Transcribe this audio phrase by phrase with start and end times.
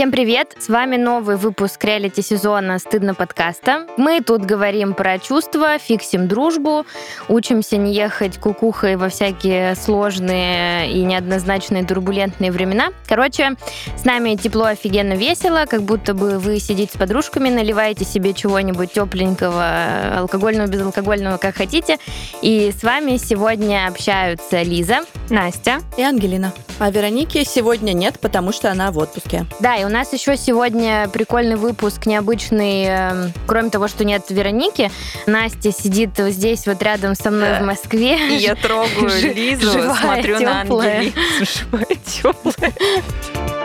[0.00, 0.56] Всем привет!
[0.58, 3.86] С вами новый выпуск реалити-сезона «Стыдно подкаста».
[3.98, 6.86] Мы тут говорим про чувства, фиксим дружбу,
[7.28, 12.92] учимся не ехать кукухой во всякие сложные и неоднозначные турбулентные времена.
[13.06, 13.56] Короче,
[13.94, 18.94] с нами тепло, офигенно весело, как будто бы вы сидите с подружками, наливаете себе чего-нибудь
[18.94, 21.98] тепленького, алкогольного, безалкогольного, как хотите.
[22.40, 26.54] И с вами сегодня общаются Лиза, Настя и Ангелина.
[26.78, 29.44] А Вероники сегодня нет, потому что она в отпуске.
[29.60, 32.84] Да, и у нас еще сегодня прикольный выпуск, необычный.
[32.84, 34.90] Эм, кроме того, что нет Вероники,
[35.26, 38.16] Настя сидит здесь вот рядом со мной в Москве.
[38.30, 41.12] И я трогаю Лизу, смотрю на Ангелину.
[41.40, 43.59] Живая, теплая.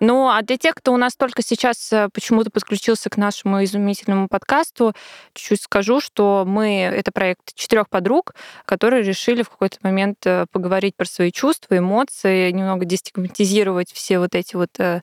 [0.00, 4.28] Ну, а для тех, кто у нас только сейчас э, почему-то подключился к нашему изумительному
[4.28, 4.94] подкасту,
[5.34, 10.96] чуть-чуть скажу, что мы— это проект четырех подруг, которые решили в какой-то момент э, поговорить
[10.96, 15.02] про свои чувства, эмоции, немного дестигматизировать все вот эти вот э,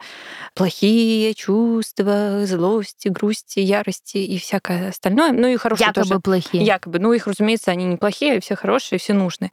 [0.55, 5.31] плохие чувства, злости, грусти, ярости и всякое остальное.
[5.31, 6.19] Ну и хорошие Якобы тоже.
[6.21, 6.63] плохие.
[6.63, 6.97] Якобы.
[6.97, 9.51] Ну, их, разумеется, они не плохие, все хорошие, все нужные.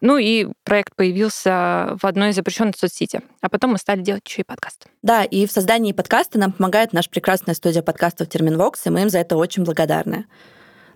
[0.00, 3.20] Ну и проект появился в одной из запрещенных соцсети.
[3.40, 4.86] А потом мы стали делать еще и подкаст.
[5.02, 9.08] Да, и в создании подкаста нам помогает наша прекрасная студия подкастов Терминвокс, и мы им
[9.08, 10.26] за это очень благодарны.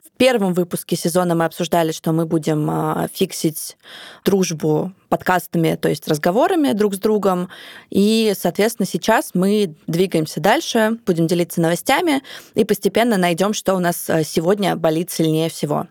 [0.05, 3.77] В первом выпуске сезона мы обсуждали, что мы будем а, фиксить
[4.25, 7.49] дружбу подкастами, то есть разговорами друг с другом.
[7.91, 12.23] И, соответственно, сейчас мы двигаемся дальше, будем делиться новостями
[12.55, 15.87] и постепенно найдем, что у нас а, сегодня болит сильнее всего.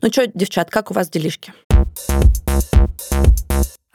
[0.00, 1.52] Ну что, девчат, как у вас делишки?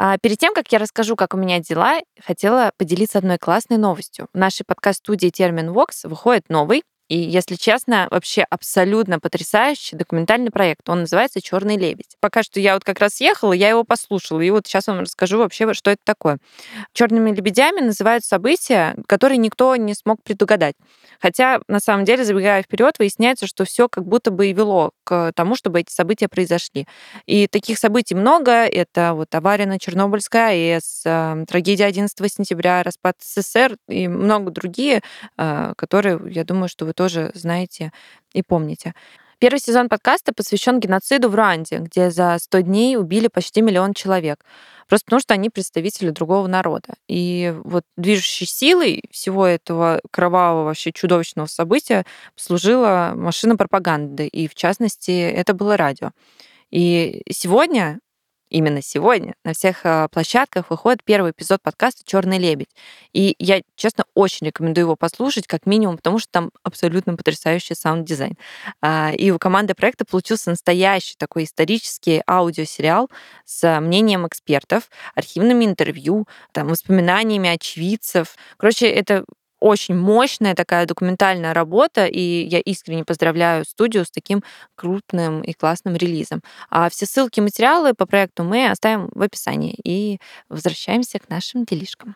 [0.04, 4.28] А перед тем, как я расскажу, как у меня дела, хотела поделиться одной классной новостью.
[4.34, 10.88] В нашей подкаст-студии Термин Вокс выходит новый, и, если честно, вообще абсолютно потрясающий документальный проект.
[10.88, 12.16] Он называется Черный лебедь.
[12.22, 15.40] Пока что я вот как раз ехала, я его послушала, и вот сейчас вам расскажу
[15.40, 16.38] вообще, что это такое.
[16.94, 20.76] Черными лебедями называют события, которые никто не смог предугадать.
[21.20, 25.34] Хотя, на самом деле, забегая вперед, выясняется, что все как будто бы и вело к
[25.36, 26.88] тому, чтобы эти события произошли.
[27.26, 28.52] И таких событий много.
[28.52, 35.02] Это вот авария на Чернобыльской АЭС, э, трагедия 11 сентября, распад СССР и много другие,
[35.38, 37.92] э, которые, я думаю, что вы тоже знаете
[38.32, 38.94] и помните.
[39.40, 44.46] Первый сезон подкаста посвящен геноциду в Руанде, где за 100 дней убили почти миллион человек.
[44.88, 46.90] Просто потому, что они представители другого народа.
[47.08, 54.28] И вот движущей силой всего этого кровавого, вообще чудовищного события служила машина пропаганды.
[54.28, 56.12] И, в частности, это было радио.
[56.70, 58.00] И сегодня
[58.52, 62.70] именно сегодня на всех а, площадках выходит первый эпизод подкаста Черный лебедь.
[63.14, 68.38] И я, честно, очень рекомендую его послушать, как минимум, потому что там абсолютно потрясающий саунд-дизайн.
[68.82, 73.10] А, и у команды проекта получился настоящий такой исторический аудиосериал
[73.46, 78.36] с мнением экспертов, архивными интервью, там, воспоминаниями очевидцев.
[78.58, 79.26] Короче, это
[79.62, 84.44] очень мощная такая документальная работа, и я искренне поздравляю студию с таким
[84.76, 86.42] крупным и классным релизом.
[86.70, 89.78] А все ссылки и материалы по проекту мы оставим в описании.
[89.86, 92.16] И возвращаемся к нашим делишкам.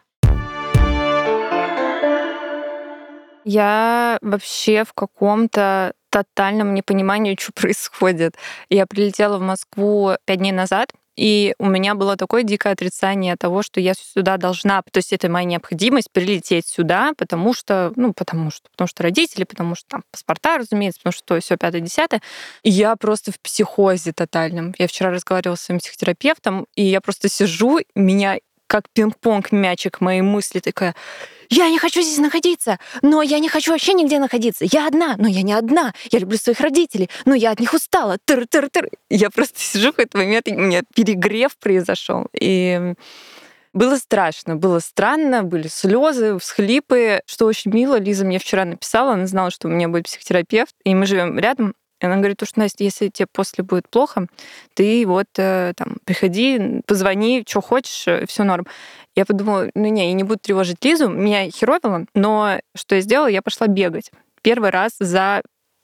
[3.45, 8.35] Я вообще в каком-то тотальном непонимании, что происходит.
[8.69, 13.61] Я прилетела в Москву пять дней назад, и у меня было такое дикое отрицание того,
[13.61, 18.51] что я сюда должна, то есть это моя необходимость прилететь сюда, потому что, ну, потому
[18.51, 22.21] что, потому что родители, потому что там паспорта, разумеется, потому что все пятое, десятое.
[22.63, 24.73] И я просто в психозе тотальном.
[24.77, 28.37] Я вчера разговаривала с своим психотерапевтом, и я просто сижу, меня
[28.67, 30.95] как пинг-понг мячик моей мысли такая,
[31.49, 34.65] я не хочу здесь находиться, но я не хочу вообще нигде находиться.
[34.65, 35.93] Я одна, но я не одна.
[36.11, 38.17] Я люблю своих родителей, но я от них устала.
[38.25, 38.89] Тыр-тыр-тыр.
[39.09, 42.27] Я просто сижу в этот момент, и у меня перегрев произошел.
[42.33, 42.93] И
[43.73, 47.99] было страшно, было странно, были слезы, всхлипы, что очень мило.
[47.99, 51.75] Лиза мне вчера написала, она знала, что у меня будет психотерапевт, и мы живем рядом.
[52.01, 54.27] И она говорит, что, Настя, если тебе после будет плохо,
[54.73, 58.67] ты вот э, там приходи, позвони, что хочешь, э, все норм.
[59.15, 63.27] Я подумала, ну не, я не буду тревожить Лизу, меня херовило, но что я сделала,
[63.27, 64.11] я пошла бегать.
[64.41, 65.41] Первый раз за,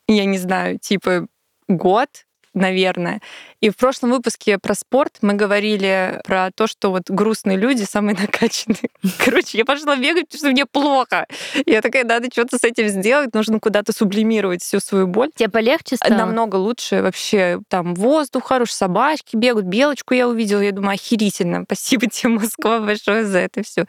[0.08, 1.28] я не знаю, типа
[1.68, 2.10] год
[2.54, 3.22] наверное.
[3.62, 8.16] И в прошлом выпуске про спорт мы говорили про то, что вот грустные люди самые
[8.20, 8.90] накачанные.
[9.24, 11.28] Короче, я пошла бегать, потому что мне плохо.
[11.66, 15.30] Я такая, надо что-то с этим сделать, нужно куда-то сублимировать всю свою боль.
[15.36, 16.18] Тебе полегче стало?
[16.18, 17.60] Намного лучше вообще.
[17.70, 21.64] Там воздух хороший, собачки бегают, белочку я увидела, я думаю, охерительно.
[21.66, 23.86] Спасибо тебе, Москва, большое за это все.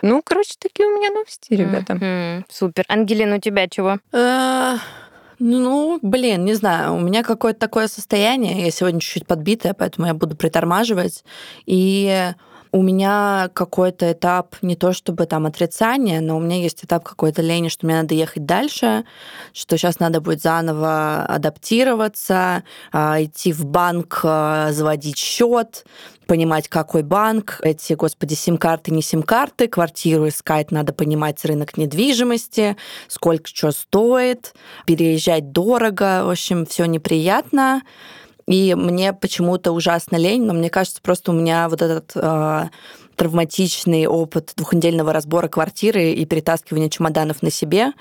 [0.00, 2.44] Ну, короче, такие у меня новости, ребята.
[2.50, 2.84] Супер.
[2.88, 3.98] Ангелина, у тебя чего?
[5.44, 10.14] Ну, блин, не знаю, у меня какое-то такое состояние, я сегодня чуть-чуть подбитая, поэтому я
[10.14, 11.24] буду притормаживать.
[11.66, 12.32] И
[12.74, 17.42] У меня какой-то этап, не то чтобы там отрицание, но у меня есть этап какой-то
[17.42, 19.04] лени, что мне надо ехать дальше,
[19.52, 25.84] что сейчас надо будет заново адаптироваться, а, идти в банк, а, заводить счет,
[26.26, 33.48] понимать, какой банк, эти, господи, сим-карты, не сим-карты, квартиру искать, надо понимать рынок недвижимости, сколько
[33.48, 34.54] что стоит,
[34.86, 37.82] переезжать дорого, в общем, все неприятно.
[38.46, 42.68] И мне почему-то ужасно лень, но мне кажется, просто у меня вот этот э,
[43.16, 47.92] травматичный опыт двухнедельного разбора квартиры и перетаскивания чемоданов на себе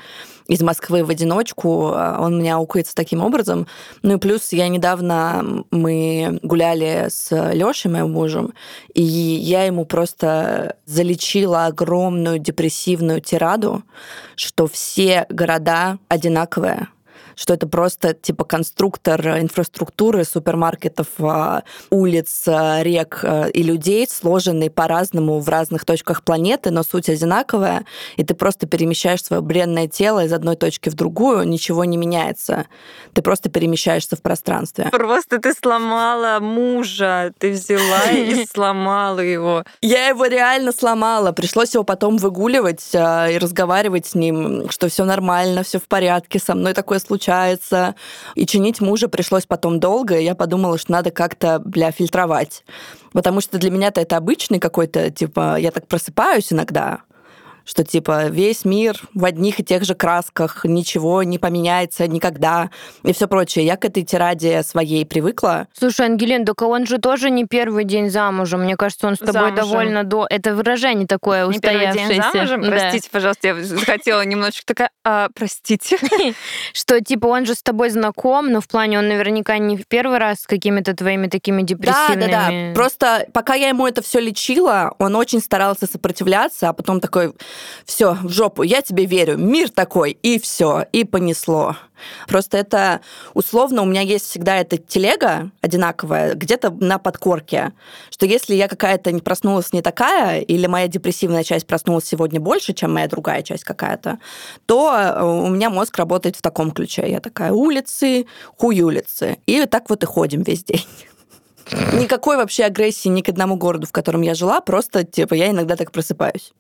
[0.48, 3.68] из Москвы в одиночку, а, он меня укуется таким образом.
[4.02, 8.54] Ну и плюс я недавно, мы гуляли с Лешей, моим мужем,
[8.94, 13.84] и я ему просто залечила огромную депрессивную тираду,
[14.36, 16.88] что все города одинаковые,
[17.36, 24.70] что это просто типа конструктор инфраструктуры супермаркетов, а, улиц, а, рек а, и людей, сложенный
[24.70, 27.86] по-разному в разных точках планеты, но суть одинаковая,
[28.18, 32.68] и ты просто перемещаешь свое бренное тело из одной точки в другую, ничего не меняется.
[33.14, 34.90] Ты просто перемещаешься в пространстве.
[34.92, 39.64] Просто ты сломала мужа, ты взяла и сломала его.
[39.82, 41.32] Я его реально сломала.
[41.32, 46.56] Пришлось его потом выгуливать и разговаривать с ним, что все нормально, все в порядке, со
[46.56, 47.96] мной такое случилось случается.
[48.36, 52.64] И чинить мужа пришлось потом долго, и я подумала, что надо как-то, бля, фильтровать.
[53.14, 57.02] Потому что для меня-то это обычный какой-то, типа, я так просыпаюсь иногда,
[57.66, 62.70] что типа весь мир в одних и тех же красках, ничего не поменяется никогда
[63.04, 63.66] и все прочее.
[63.66, 65.68] Я к этой тираде своей привыкла.
[65.78, 68.64] Слушай, Ангелин, только он же тоже не первый день замужем.
[68.64, 69.56] Мне кажется, он с тобой замужем.
[69.56, 70.28] довольно до...
[70.30, 72.00] Это выражение такое не устоявшееся.
[72.00, 72.62] Не первый день замужем?
[72.62, 72.68] Да.
[72.70, 73.56] Простите, пожалуйста, я
[73.86, 75.98] хотела немножечко такая, а, простите.
[76.74, 80.18] Что типа он же с тобой знаком, но в плане он наверняка не в первый
[80.18, 82.32] раз с какими-то твоими такими депрессивными...
[82.32, 82.74] Да, да, да.
[82.76, 87.34] Просто пока я ему это все лечила, он очень старался сопротивляться, а потом такой,
[87.86, 91.76] все, в жопу, я тебе верю, мир такой, и все, и понесло.
[92.28, 93.02] Просто это
[93.34, 97.74] условно у меня есть всегда эта телега одинаковая, где-то на подкорке,
[98.10, 102.74] что если я какая-то не проснулась не такая, или моя депрессивная часть проснулась сегодня больше,
[102.74, 104.20] чем моя другая часть какая-то,
[104.66, 107.04] то э, у меня мозг работает в таком ключе.
[107.08, 108.26] Я такая, улицы,
[108.58, 109.38] хуй улицы.
[109.46, 110.86] И так вот и ходим весь день.
[111.94, 115.76] Никакой вообще агрессии ни к одному городу, в котором я жила, просто, типа, я иногда
[115.76, 116.54] так просыпаюсь.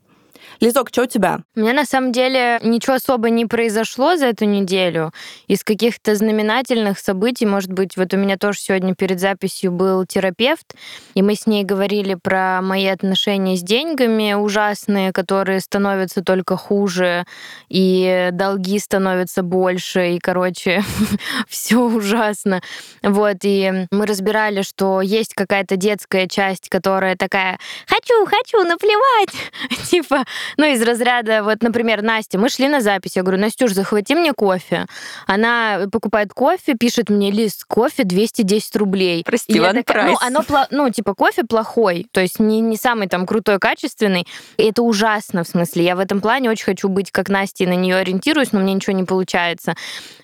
[0.62, 1.40] Лизок, что у тебя?
[1.56, 5.12] У меня на самом деле ничего особо не произошло за эту неделю.
[5.48, 10.76] Из каких-то знаменательных событий, может быть, вот у меня тоже сегодня перед записью был терапевт,
[11.16, 17.26] и мы с ней говорили про мои отношения с деньгами ужасные, которые становятся только хуже,
[17.68, 20.84] и долги становятся больше, и, короче,
[21.50, 22.62] все ужасно.
[23.02, 29.34] Вот, и мы разбирали, что есть какая-то детская часть, которая такая «хочу, хочу, наплевать!»
[29.90, 30.24] Типа,
[30.58, 34.34] ну, из разряда, вот, например, Настя, мы шли на запись, я говорю, Настюш, захвати мне
[34.34, 34.86] кофе.
[35.28, 39.24] Она покупает кофе, пишет мне лист кофе 210 рублей.
[39.26, 43.26] Прости, Иван такая, Ну, оно, ну, типа, кофе плохой, то есть не, не самый там
[43.26, 44.28] крутой, качественный.
[44.58, 45.84] И это ужасно, в смысле.
[45.84, 48.74] Я в этом плане очень хочу быть как Настя и на нее ориентируюсь, но мне
[48.74, 49.76] ничего не получается.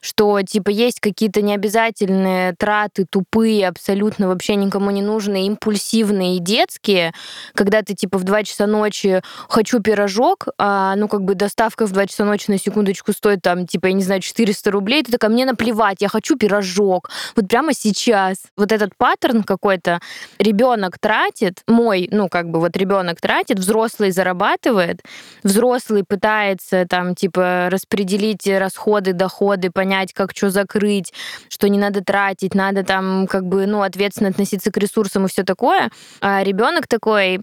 [0.01, 7.13] Что, типа, есть какие-то необязательные траты, тупые, абсолютно вообще никому не нужные, импульсивные и детские,
[7.54, 11.86] когда ты, типа, в 2 часа ночи хочу пирожок, пирожок, а, ну, как бы доставка
[11.86, 15.12] в 2 часа ночи на секундочку стоит там, типа, я не знаю, 400 рублей, ты
[15.12, 17.09] такая, мне наплевать, я хочу пирожок.
[17.36, 18.38] Вот прямо сейчас.
[18.56, 20.00] Вот этот паттерн какой-то
[20.40, 25.02] ребенок тратит, мой, ну, как бы вот ребенок тратит, взрослый зарабатывает,
[25.44, 31.14] взрослый пытается там, типа, распределить расходы, доходы, понять, как что закрыть,
[31.50, 35.44] что не надо тратить, надо там, как бы, ну, ответственно относиться к ресурсам и все
[35.44, 35.90] такое.
[36.21, 37.40] А ребенок такой,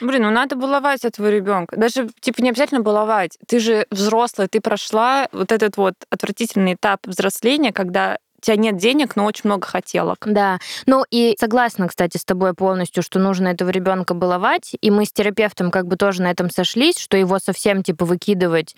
[0.00, 1.76] Блин, ну надо баловать этого ребенка.
[1.76, 3.38] Даже, типа, не обязательно баловать.
[3.46, 9.16] Ты же взрослая, ты прошла вот этот вот отвратительный этап взросления, когда тебя нет денег,
[9.16, 10.18] но очень много хотелок.
[10.26, 10.58] Да.
[10.86, 14.72] Ну и согласна, кстати, с тобой полностью, что нужно этого ребенка баловать.
[14.80, 18.76] И мы с терапевтом как бы тоже на этом сошлись, что его совсем типа выкидывать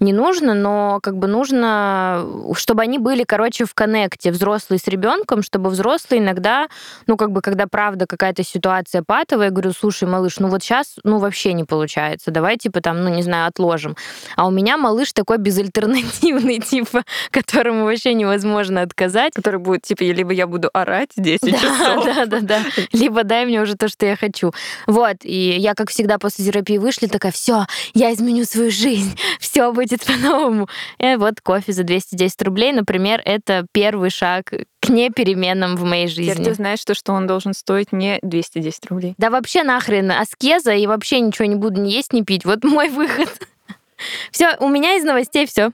[0.00, 5.42] не нужно, но как бы нужно, чтобы они были, короче, в коннекте, взрослый с ребенком,
[5.42, 6.68] чтобы взрослый иногда,
[7.06, 10.96] ну как бы, когда правда какая-то ситуация патовая, я говорю, слушай, малыш, ну вот сейчас,
[11.04, 13.96] ну вообще не получается, давай типа там, ну не знаю, отложим.
[14.36, 19.32] А у меня малыш такой безальтернативный, типа, которому вообще невозможно отказать сказать.
[19.34, 22.04] Который будет, типа, либо я буду орать 10 да, часов.
[22.04, 22.60] Да, да, да.
[22.92, 24.52] Либо дай мне уже то, что я хочу.
[24.86, 29.72] Вот, и я, как всегда, после терапии вышли, такая, все, я изменю свою жизнь, все
[29.72, 30.68] будет по-новому.
[30.98, 36.32] И вот кофе за 210 рублей, например, это первый шаг к непеременам в моей жизни.
[36.32, 39.14] Теперь ты знаешь, что, что он должен стоить не 210 рублей.
[39.18, 42.44] Да вообще нахрен аскеза, и вообще ничего не буду ни есть, ни пить.
[42.44, 43.28] Вот мой выход.
[44.30, 45.70] Все, у меня из новостей все.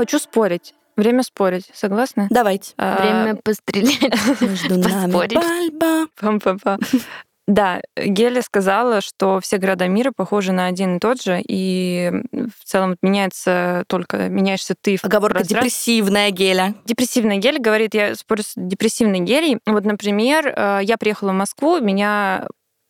[0.00, 0.72] Хочу спорить.
[0.96, 1.70] Время спорить.
[1.74, 2.26] Согласны?
[2.30, 2.72] Давайте.
[2.78, 4.00] А, Время пострелять.
[4.40, 6.06] Между нами пальба.
[6.18, 6.80] Пам-пам-пам.
[7.46, 12.64] Да, Геля сказала, что все города мира похожи на один и тот же, и в
[12.64, 14.96] целом меняется только, меняешься ты.
[14.96, 16.74] В Оговорка депрессивная Геля.
[16.86, 19.58] Депрессивная Геля говорит, я спорю с депрессивной Гелей.
[19.66, 22.48] Вот, например, э, я приехала в Москву, меня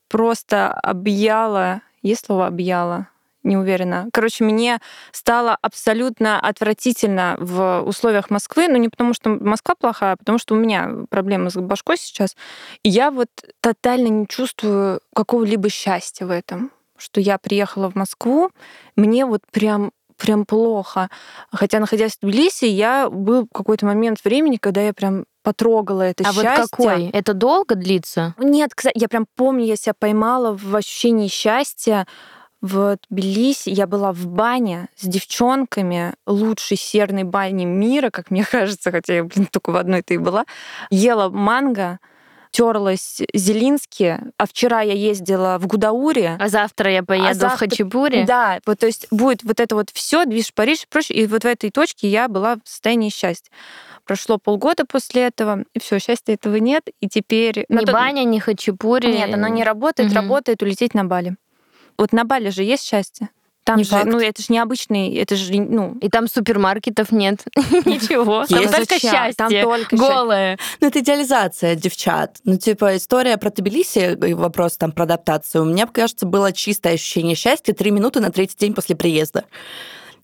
[0.08, 3.08] просто объяло, есть слово «объяло»?
[3.42, 4.09] Не уверена.
[4.12, 4.80] Короче, мне
[5.12, 10.54] стало абсолютно отвратительно в условиях Москвы, но не потому, что Москва плохая, а потому что
[10.54, 12.37] у меня проблемы с башкой сейчас.
[12.82, 13.28] И я вот
[13.61, 16.70] тотально не чувствую какого-либо счастья в этом
[17.00, 18.50] что я приехала в Москву,
[18.94, 21.09] мне вот прям прям плохо.
[21.50, 26.32] Хотя, находясь в Тбилиси, я был какой-то момент времени, когда я прям потрогала это а
[26.32, 26.50] счастье.
[26.50, 27.11] А вот какой?
[27.11, 28.35] Это долго длится?
[28.38, 32.06] Нет, я прям помню, я себя поймала в ощущении счастья,
[32.60, 38.90] в Тбилиси я была в бане с девчонками лучшей серной бани мира, как мне кажется,
[38.90, 40.44] хотя я, блин, только в одной-то и была.
[40.90, 41.98] Ела манго,
[42.50, 46.36] терлась Зелински, а вчера я ездила в Гудауре.
[46.38, 47.68] А завтра я поеду а завтра...
[47.68, 48.24] в Хачапури.
[48.24, 51.18] Да, вот то есть будет вот это вот все, движ Париж и прочее.
[51.18, 53.50] И вот в этой точке я была в состоянии счастья.
[54.04, 56.82] Прошло полгода после этого, и все, счастья этого нет.
[57.00, 57.64] И теперь...
[57.68, 57.92] Ни тот...
[57.92, 59.06] баня, ни хачапури.
[59.06, 60.16] Нет, оно не работает, угу.
[60.16, 61.36] работает улететь на Бали.
[62.00, 63.28] Вот на Бали же есть счастье.
[63.62, 64.07] Там не же, факт.
[64.07, 65.99] ну, это же необычный, это же, ну...
[66.00, 67.45] И там супермаркетов нет.
[67.85, 68.47] Ничего.
[68.47, 69.35] Там только счастье.
[69.37, 70.59] Там только голое.
[70.80, 72.38] Ну, это идеализация девчат.
[72.45, 75.62] Ну, типа, история про Тбилиси, вопрос там про адаптацию.
[75.62, 79.45] У меня, кажется, было чистое ощущение счастья три минуты на третий день после приезда.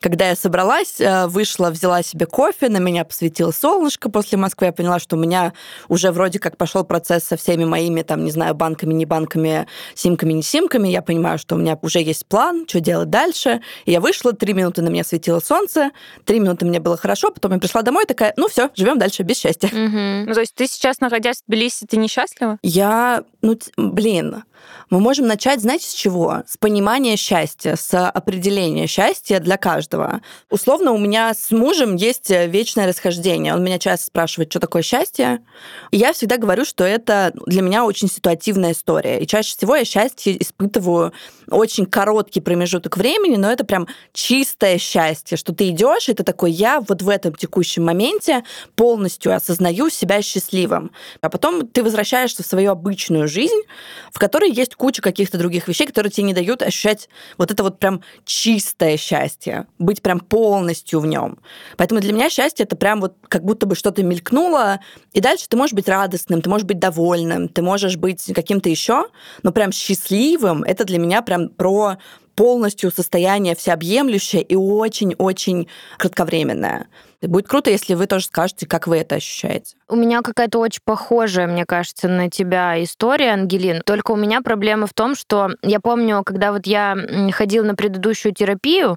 [0.00, 4.72] Когда я собралась, э, вышла, взяла себе кофе, на меня посветило солнышко после Москвы, я
[4.72, 5.52] поняла, что у меня
[5.88, 10.32] уже вроде как пошел процесс со всеми моими, там, не знаю, банками, не банками, симками,
[10.32, 10.88] не симками.
[10.88, 13.60] Я понимаю, что у меня уже есть план, что делать дальше.
[13.84, 15.90] И я вышла, три минуты на меня светило солнце,
[16.24, 19.38] три минуты мне было хорошо, потом я пришла домой такая, ну все, живем дальше без
[19.38, 19.68] счастья.
[19.68, 20.28] Угу.
[20.28, 22.58] Ну, то есть ты сейчас, находясь в Тбилиси, ты несчастлива?
[22.62, 23.58] Я, ну,
[23.92, 24.42] блин,
[24.90, 26.42] мы можем начать, знаете, с чего?
[26.46, 30.20] С понимания счастья, с определения счастья для каждого.
[30.50, 33.54] Условно, у меня с мужем есть вечное расхождение.
[33.54, 35.40] Он меня часто спрашивает, что такое счастье.
[35.90, 39.20] И я всегда говорю, что это для меня очень ситуативная история.
[39.20, 41.12] И чаще всего я счастье испытываю
[41.50, 46.50] очень короткий промежуток времени, но это прям чистое счастье, что ты идешь, и ты такой,
[46.50, 50.90] я вот в этом текущем моменте полностью осознаю себя счастливым.
[51.20, 53.35] А потом ты возвращаешься в свою обычную жизнь,
[54.12, 57.78] в которой есть куча каких-то других вещей, которые тебе не дают ощущать вот это вот
[57.78, 61.38] прям чистое счастье, быть прям полностью в нем.
[61.76, 64.80] Поэтому для меня счастье это прям вот как будто бы что-то мелькнуло,
[65.12, 69.06] и дальше ты можешь быть радостным, ты можешь быть довольным, ты можешь быть каким-то еще,
[69.42, 71.98] но прям счастливым это для меня прям про
[72.36, 76.86] полностью состояние всеобъемлющее и очень-очень кратковременное.
[77.20, 79.76] И будет круто, если вы тоже скажете, как вы это ощущаете.
[79.88, 83.82] У меня какая-то очень похожая, мне кажется, на тебя история, Ангелин.
[83.84, 86.96] Только у меня проблема в том, что я помню, когда вот я
[87.32, 88.96] ходила на предыдущую терапию,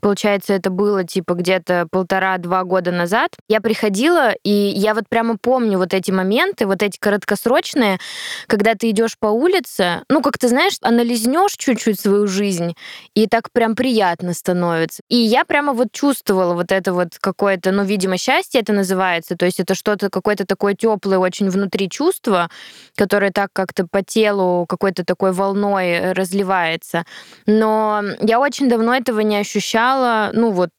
[0.00, 5.78] получается, это было типа где-то полтора-два года назад, я приходила, и я вот прямо помню
[5.78, 7.98] вот эти моменты, вот эти короткосрочные,
[8.46, 12.74] когда ты идешь по улице, ну, как ты знаешь, анализнешь чуть-чуть свою жизнь,
[13.14, 15.02] и так прям приятно становится.
[15.08, 19.46] И я прямо вот чувствовала вот это вот какое-то, ну, видимо, счастье это называется, то
[19.46, 22.48] есть это что-то, какое-то такое теплое очень внутри чувство,
[22.96, 27.04] которое так как-то по телу какой-то такой волной разливается.
[27.46, 30.70] Но я очень давно этого не ощущала, ну вот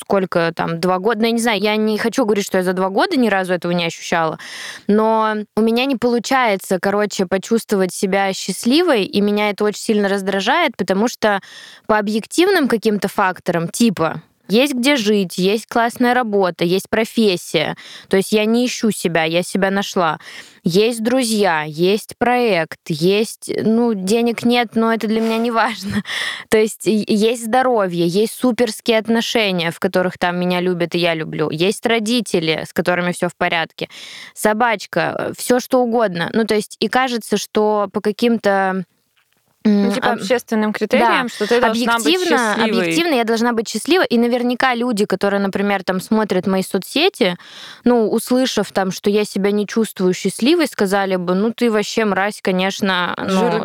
[0.00, 2.72] сколько там, два года, ну я не знаю, я не хочу говорить, что я за
[2.72, 4.38] два года ни разу этого не ощущала,
[4.86, 10.76] но у меня не получается, короче, почувствовать себя счастливой, и меня это очень сильно раздражает,
[10.76, 11.40] потому что
[11.86, 17.76] по объективным каким-то факторам, типа есть где жить, есть классная работа, есть профессия.
[18.08, 20.18] То есть я не ищу себя, я себя нашла.
[20.64, 26.02] Есть друзья, есть проект, есть, ну, денег нет, но это для меня не важно.
[26.48, 31.50] То есть есть здоровье, есть суперские отношения, в которых там меня любят и я люблю.
[31.50, 33.90] Есть родители, с которыми все в порядке.
[34.34, 36.30] Собачка, все что угодно.
[36.32, 38.84] Ну, то есть и кажется, что по каким-то
[39.64, 41.28] ну, типа общественным критериям, да.
[41.28, 42.82] что ты должна объективно, быть счастливой.
[42.82, 47.36] Объективно я должна быть счастлива, и наверняка люди, которые, например, там смотрят мои соцсети,
[47.84, 52.40] ну, услышав там, что я себя не чувствую счастливой, сказали бы, ну, ты вообще мразь,
[52.42, 53.62] конечно, ну,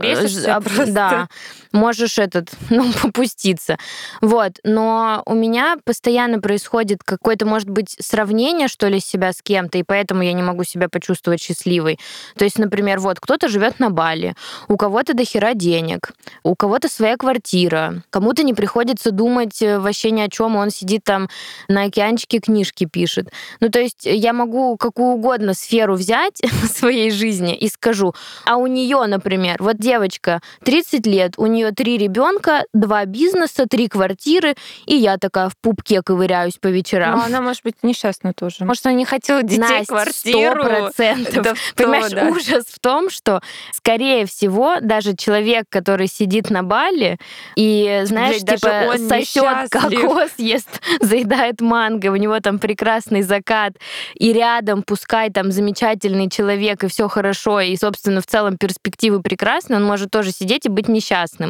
[0.51, 1.27] об, да,
[1.71, 3.77] можешь этот, ну, попуститься.
[4.21, 9.77] Вот, но у меня постоянно происходит какое-то, может быть, сравнение, что ли, себя с кем-то,
[9.77, 11.99] и поэтому я не могу себя почувствовать счастливой.
[12.37, 14.35] То есть, например, вот, кто-то живет на Бали,
[14.67, 19.79] у кого-то до хера денег, денег, у кого-то своя квартира, кому-то не приходится думать э,
[19.79, 21.29] вообще ни о чем, он сидит там
[21.67, 23.31] на океанчике книжки пишет.
[23.59, 28.13] Ну, то есть я могу какую угодно сферу взять в своей жизни и скажу,
[28.45, 33.87] а у нее, например, вот девочка, 30 лет, у нее три ребенка, два бизнеса, три
[33.87, 37.17] квартиры, и я такая в пупке ковыряюсь по вечерам.
[37.17, 38.65] Но она может быть несчастна тоже.
[38.65, 40.63] Может, она не хотела детей, Настя, квартиру.
[40.63, 41.43] процентов.
[41.43, 42.27] Да Понимаешь, да.
[42.27, 47.17] ужас в том, что, скорее всего, даже человек, который сидит на Бали
[47.55, 53.73] и, знаешь, Блядь, типа сосет кокос, ест, заедает манго, у него там прекрасный закат,
[54.15, 59.75] и рядом пускай там замечательный человек, и все хорошо, и, собственно, в целом перспективы прекрасны,
[59.75, 61.48] он может тоже сидеть и быть несчастным.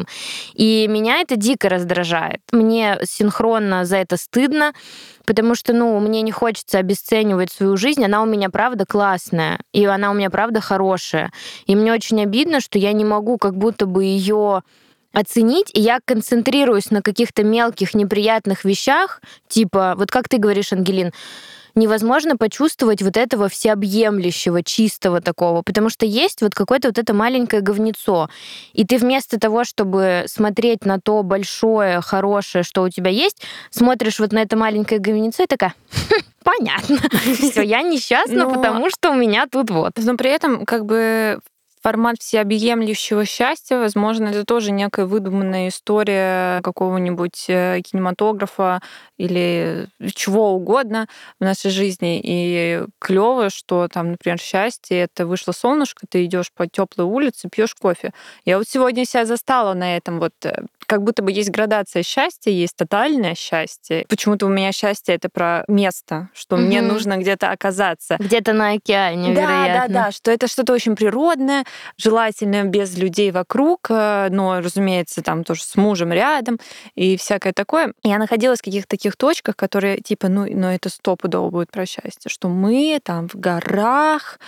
[0.54, 2.40] И меня это дико раздражает.
[2.52, 4.72] Мне синхронно за это стыдно,
[5.26, 9.84] потому что, ну, мне не хочется обесценивать свою жизнь, она у меня правда классная, и
[9.84, 11.32] она у меня правда хорошая.
[11.66, 14.62] И мне очень обидно, что я не могу как будто бы ее
[15.12, 21.12] оценить, и я концентрируюсь на каких-то мелких неприятных вещах, типа, вот как ты говоришь, Ангелин,
[21.74, 27.62] невозможно почувствовать вот этого всеобъемлющего, чистого такого, потому что есть вот какое-то вот это маленькое
[27.62, 28.28] говнецо.
[28.72, 34.18] И ты вместо того, чтобы смотреть на то большое, хорошее, что у тебя есть, смотришь
[34.18, 36.98] вот на это маленькое говнецо и такая, «Хм, понятно,
[37.34, 38.54] все, я несчастна, Но...
[38.54, 39.92] потому что у меня тут вот.
[39.96, 41.40] Но при этом как бы
[41.82, 48.80] формат всеобъемлющего счастья, возможно, это тоже некая выдуманная история какого-нибудь э, кинематографа
[49.16, 51.06] или чего угодно
[51.38, 52.20] в нашей жизни.
[52.22, 57.74] И клево, что там, например, счастье это вышло солнышко, ты идешь по теплой улице, пьешь
[57.74, 58.12] кофе.
[58.44, 62.50] Я вот сегодня себя застала на этом вот э, как будто бы есть градация счастья,
[62.50, 64.04] есть тотальное счастье.
[64.08, 66.64] Почему-то у меня счастье это про место, что угу.
[66.64, 68.16] мне нужно где-то оказаться.
[68.18, 69.94] Где-то на океане, да, вероятно.
[69.94, 71.64] Да, да, что это что-то очень природное,
[71.96, 76.58] желательно без людей вокруг, э, но, разумеется, там тоже с мужем рядом
[76.96, 77.92] и всякое такое.
[78.02, 82.28] Я находилась в каких-то таких точках, которые типа, ну, но это стопудово будет про счастье,
[82.28, 84.40] что мы там в горах,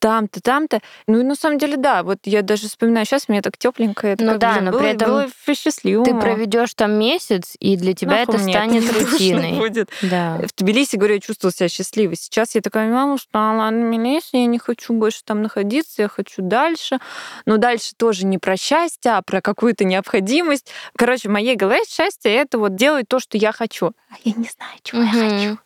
[0.00, 0.80] там-то, там-то.
[1.06, 4.08] Ну и на самом деле, да, вот я даже вспоминаю сейчас, мне так тепленько.
[4.08, 6.04] Это ну да, но было, при этом было счастливо.
[6.04, 9.52] Ты проведешь там месяц, и для тебя Нахуй это станет это рутиной.
[9.58, 9.90] Будет.
[10.02, 10.38] Да.
[10.38, 12.16] В Тбилиси, говорю, я чувствовала себя счастливой.
[12.16, 16.42] Сейчас я такая, мама устала на Тбилиси, я не хочу больше там находиться, я хочу
[16.42, 16.98] дальше.
[17.44, 20.72] Но дальше тоже не про счастье, а про какую-то необходимость.
[20.96, 23.92] Короче, в моей голове счастье— это вот делать то, что я хочу.
[24.10, 25.58] А я не знаю, чего я хочу.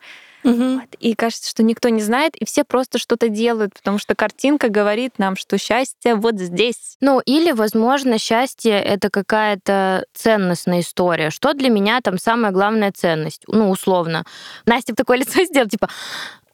[0.44, 0.74] Угу.
[0.74, 0.94] Вот.
[1.00, 5.18] И кажется, что никто не знает, и все просто что-то делают, потому что картинка говорит
[5.18, 6.96] нам, что счастье вот здесь.
[7.00, 11.30] Ну, или, возможно, счастье— это какая-то ценностная история.
[11.30, 13.42] Что для меня там самая главная ценность?
[13.46, 14.24] Ну, условно.
[14.66, 15.88] Настя такое лицо сделала, типа,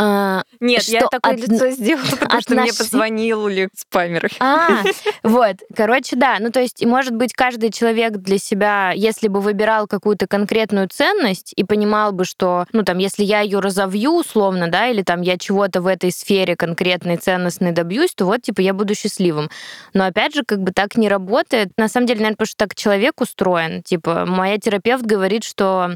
[0.03, 1.41] а, Нет, что я такое от...
[1.41, 2.43] лицо сделала, потому отнош...
[2.43, 4.31] что мне позвонил Лекс Памер.
[4.41, 4.83] А,
[5.23, 6.39] вот, короче, да.
[6.41, 11.53] Ну, то есть, может быть, каждый человек для себя, если бы выбирал какую-то конкретную ценность
[11.55, 15.37] и понимал бы, что, ну, там, если я ее разовью условно, да, или там я
[15.37, 19.51] чего-то в этой сфере конкретной ценностной добьюсь, то вот, типа, я буду счастливым.
[19.93, 21.73] Но, опять же, как бы так не работает.
[21.77, 23.83] На самом деле, наверное, потому что так человек устроен.
[23.83, 25.91] Типа, моя терапевт говорит, что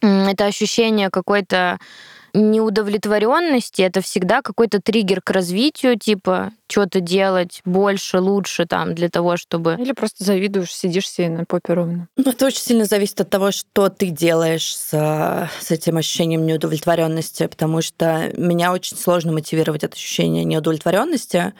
[0.00, 1.78] это ощущение какой-то
[2.38, 9.36] неудовлетворенности это всегда какой-то триггер к развитию, типа что-то делать больше, лучше там для того,
[9.36, 9.76] чтобы...
[9.78, 12.08] Или просто завидуешь, сидишь себе на попе ровно.
[12.16, 17.46] Ну, это очень сильно зависит от того, что ты делаешь с, с этим ощущением неудовлетворенности,
[17.46, 21.54] потому что меня очень сложно мотивировать от ощущения неудовлетворенности,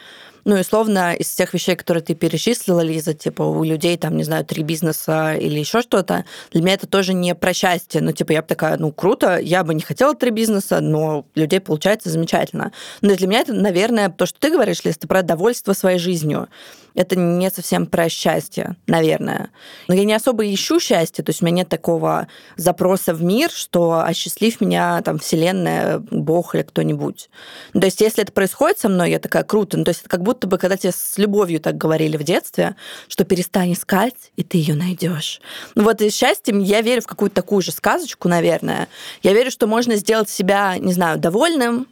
[0.49, 4.25] ну, и условно, из всех вещей, которые ты перечислила, Лиза, типа у людей там, не
[4.25, 8.01] знаю, три бизнеса или еще что-то, для меня это тоже не про счастье.
[8.01, 11.61] Ну, типа, я бы такая, ну, круто, я бы не хотела три бизнеса, но людей
[11.61, 12.73] получается замечательно.
[13.03, 16.49] Но для меня это, наверное, то, что ты говоришь, Лиз, это про довольство своей жизнью
[16.95, 19.51] это не совсем про счастье, наверное.
[19.87, 23.51] Но я не особо ищу счастье, то есть у меня нет такого запроса в мир,
[23.51, 27.31] что осчастлив меня там Вселенная, Бог или кто-нибудь.
[27.75, 29.77] Ну, то есть если это происходит со мной, я такая, круто.
[29.77, 32.77] Ну, то есть это как будто бы, когда тебе с любовью так говорили в детстве,
[33.09, 35.41] что перестань искать, и ты ее найдешь.
[35.75, 38.89] Ну вот и счастьем я верю в какую-то такую же сказочку, наверное.
[39.23, 41.87] Я верю, что можно сделать себя, не знаю, довольным,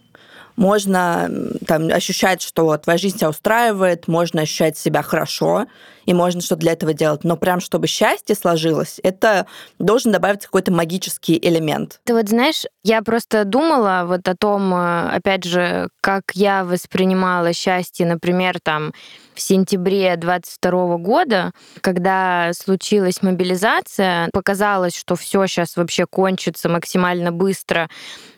[0.57, 1.31] можно
[1.67, 5.67] там, ощущать, что твоя жизнь тебя устраивает, можно ощущать себя хорошо,
[6.07, 7.25] и можно что-то для этого делать.
[7.25, 9.47] Но прям чтобы счастье сложилось, это
[9.79, 12.01] должен добавиться какой-то магический элемент.
[12.05, 17.53] Ты вот знаешь, я просто думала вот о том, э, опять же, как я воспринимала
[17.53, 18.93] счастье, например, там
[19.35, 27.89] в сентябре 22 года, когда случилась мобилизация, показалось, что все сейчас вообще кончится максимально быстро,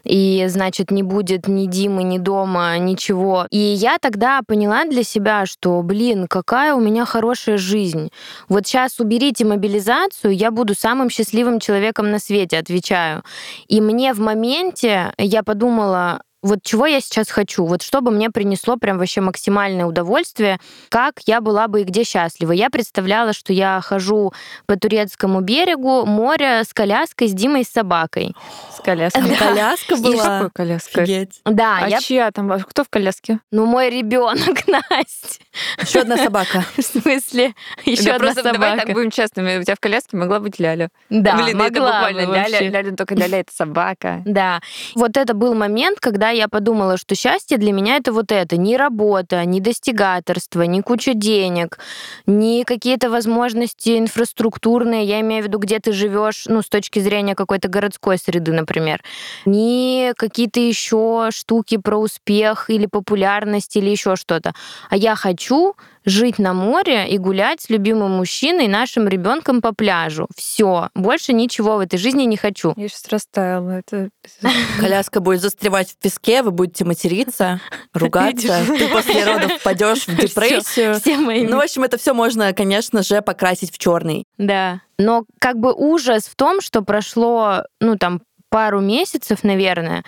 [0.05, 3.47] и, значит, не будет ни Димы, ни дома, ничего.
[3.51, 8.11] И я тогда поняла для себя, что, блин, какая у меня хорошая жизнь.
[8.49, 13.23] Вот сейчас уберите мобилизацию, я буду самым счастливым человеком на свете, отвечаю.
[13.67, 18.31] И мне в моменте я подумала, вот чего я сейчас хочу, вот что бы мне
[18.31, 22.53] принесло прям вообще максимальное удовольствие, как я была бы и где счастлива.
[22.53, 24.33] Я представляла, что я хожу
[24.67, 28.35] по турецкому берегу, море с коляской, с Димой, с собакой.
[28.77, 29.23] С коляской.
[29.29, 29.37] Да.
[29.49, 30.25] Коляска И была.
[30.25, 31.03] какой коляской?
[31.03, 31.41] Офигеть.
[31.45, 32.01] Да, А я...
[32.01, 32.51] чья там?
[32.53, 33.41] а Кто в коляске?
[33.51, 35.43] Ну, мой ребенок, Настя.
[35.81, 36.65] Еще одна собака.
[36.77, 38.93] В смысле, еще одна просто давай так собака.
[38.93, 39.59] будем честными.
[39.59, 40.89] У тебя в коляске могла быть Ляля.
[41.11, 42.69] Да, Блин, это буквально Ляля, вообще.
[42.69, 44.23] Ляля, только Ляля это собака.
[44.25, 44.61] Да.
[44.95, 48.57] Вот это был момент, когда я подумала, что счастье для меня это вот это.
[48.57, 51.79] Не работа, не достигаторство, не куча денег,
[52.27, 57.35] не какие-то возможности инфраструктурные, я имею в виду, где ты живешь, ну, с точки зрения
[57.35, 59.03] какой-то городской среды, например,
[59.45, 64.53] не какие-то еще штуки про успех или популярность или еще что-то.
[64.91, 70.29] А я хочу жить на море и гулять с любимым мужчиной, нашим ребенком по пляжу.
[70.37, 70.89] Все.
[70.95, 72.73] Больше ничего в этой жизни не хочу.
[72.77, 73.71] Я сейчас растаяла.
[73.79, 74.11] Это...
[74.81, 77.61] Коляска будет застревать в песке, вы будете материться,
[77.93, 78.65] ругаться.
[78.67, 80.95] Ты после родов впадешь в депрессию.
[81.01, 84.25] Все мои Ну, в общем, это все можно, конечно же, покрасить в черный.
[84.37, 84.83] Да.
[84.99, 90.05] Но как бы ужас в том, что прошло, ну, там, пару месяцев, наверное,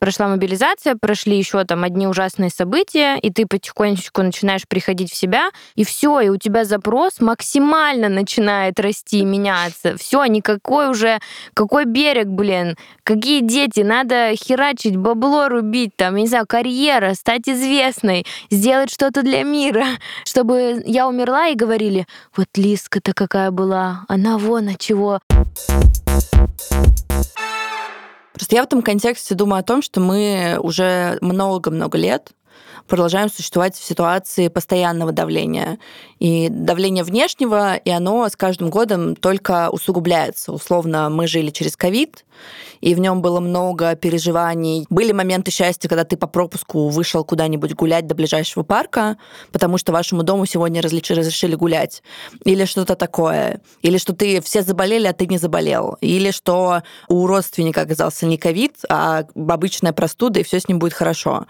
[0.00, 5.50] прошла мобилизация, прошли еще там одни ужасные события, и ты потихонечку начинаешь приходить в себя,
[5.76, 9.96] и все, и у тебя запрос максимально начинает расти меняться.
[9.98, 11.20] Все, никакой уже,
[11.54, 17.48] какой берег, блин, какие дети, надо херачить, бабло рубить, там, я не знаю, карьера, стать
[17.48, 19.86] известной, сделать что-то для мира,
[20.24, 25.20] чтобы я умерла и говорили, вот Лиска-то какая была, она вон от чего.
[28.32, 32.30] Просто я в этом контексте думаю о том, что мы уже много-много лет
[32.86, 35.78] продолжаем существовать в ситуации постоянного давления.
[36.18, 40.52] И давление внешнего, и оно с каждым годом только усугубляется.
[40.52, 42.24] Условно, мы жили через ковид,
[42.80, 44.86] и в нем было много переживаний.
[44.90, 49.16] Были моменты счастья, когда ты по пропуску вышел куда-нибудь гулять до ближайшего парка,
[49.52, 52.02] потому что вашему дому сегодня разрешили гулять.
[52.44, 53.60] Или что-то такое.
[53.82, 55.96] Или что ты все заболели, а ты не заболел.
[56.00, 60.94] Или что у родственника оказался не ковид, а обычная простуда, и все с ним будет
[60.94, 61.46] хорошо.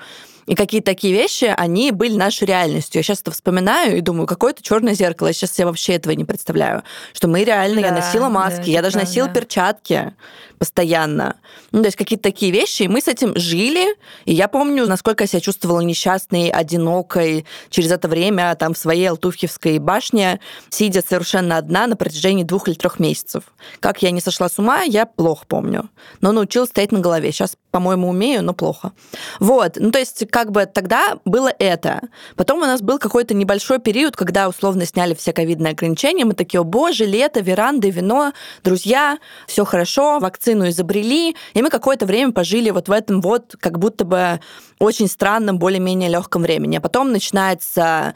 [0.47, 2.99] И какие-то такие вещи, они были нашей реальностью.
[2.99, 5.29] Я сейчас это вспоминаю и думаю, какое-то черное зеркало.
[5.29, 6.83] Я сейчас себе вообще этого не представляю.
[7.13, 9.41] Что мы реально, я Да, носила маски, да, я это даже носила правда.
[9.41, 10.13] перчатки
[10.61, 11.37] постоянно.
[11.73, 13.97] Ну, то есть какие-то такие вещи, и мы с этим жили.
[14.27, 19.09] И я помню, насколько я себя чувствовала несчастной, одинокой через это время там в своей
[19.09, 23.45] Алтуфьевской башне, сидя совершенно одна на протяжении двух или трех месяцев.
[23.81, 25.89] Как я не сошла с ума, я плохо помню.
[26.21, 27.33] Но научилась стоять на голове.
[27.33, 28.93] Сейчас, по-моему, умею, но плохо.
[29.39, 29.77] Вот.
[29.77, 32.03] Ну, то есть, как бы тогда было это.
[32.37, 36.27] Потом у нас был какой-то небольшой период, когда условно сняли все ковидные ограничения.
[36.27, 41.37] Мы такие, о боже, лето, веранды, вино, друзья, все хорошо, вакцину изобрели.
[41.55, 44.41] И мы какое-то время пожили вот в этом вот как будто бы
[44.79, 46.77] очень странном, более-менее легком времени.
[46.77, 48.15] А потом начинается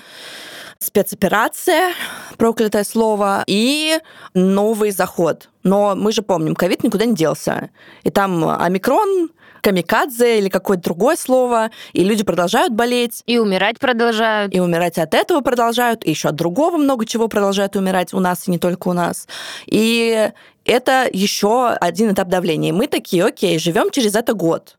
[0.79, 1.92] спецоперация,
[2.37, 3.99] проклятое слово, и
[4.35, 5.49] новый заход.
[5.62, 7.70] Но мы же помним, ковид никуда не делся.
[8.03, 9.31] И там омикрон,
[9.62, 14.55] камикадзе или какое-то другое слово, и люди продолжают болеть, И умирать продолжают.
[14.55, 18.47] и умирать от этого продолжают, и еще от другого много чего продолжают умирать у нас,
[18.47, 19.27] и не только у нас.
[19.66, 20.31] И
[20.64, 22.70] это еще один этап давления.
[22.70, 24.77] И мы такие, окей, живем через это год.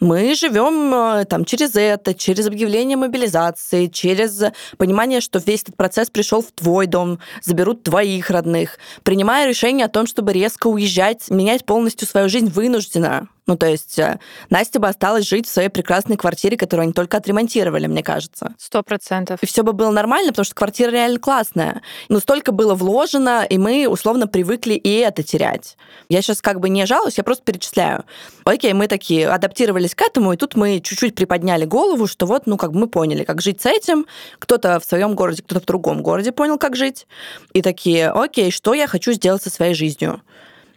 [0.00, 4.44] Мы живем э, там через это, через объявление мобилизации, через
[4.76, 9.88] понимание, что весь этот процесс пришел в твой дом, заберут твоих родных, принимая решение о
[9.88, 13.28] том, чтобы резко уезжать, менять полностью свою жизнь вынуждена.
[13.48, 17.16] Ну, то есть э, Настя бы осталась жить в своей прекрасной квартире, которую они только
[17.16, 18.54] отремонтировали, мне кажется.
[18.58, 19.42] Сто процентов.
[19.42, 21.80] И все бы было нормально, потому что квартира реально классная.
[22.10, 25.78] Но столько было вложено, и мы условно привыкли и это терять.
[26.10, 28.04] Я сейчас как бы не жалуюсь, я просто перечисляю.
[28.44, 32.58] Окей, мы такие адаптировались к этому, и тут мы чуть-чуть приподняли голову, что вот, ну,
[32.58, 34.04] как бы мы поняли, как жить с этим.
[34.38, 37.06] Кто-то в своем городе, кто-то в другом городе понял, как жить.
[37.54, 40.20] И такие, окей, что я хочу сделать со своей жизнью?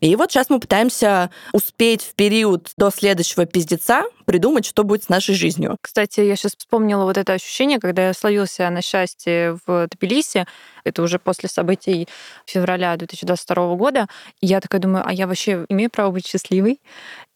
[0.02, 5.10] И вот сейчас мы пытаемся успеть в период до следующего пиздеца придумать, что будет с
[5.10, 5.78] нашей жизнью.
[5.80, 10.46] Кстати, я сейчас вспомнила вот это ощущение, когда я словился на счастье в Тбилиси.
[10.84, 12.08] Это уже после событий
[12.46, 14.08] февраля 2022 года.
[14.39, 16.80] И я такая думаю, а я вообще имею право быть счастливой?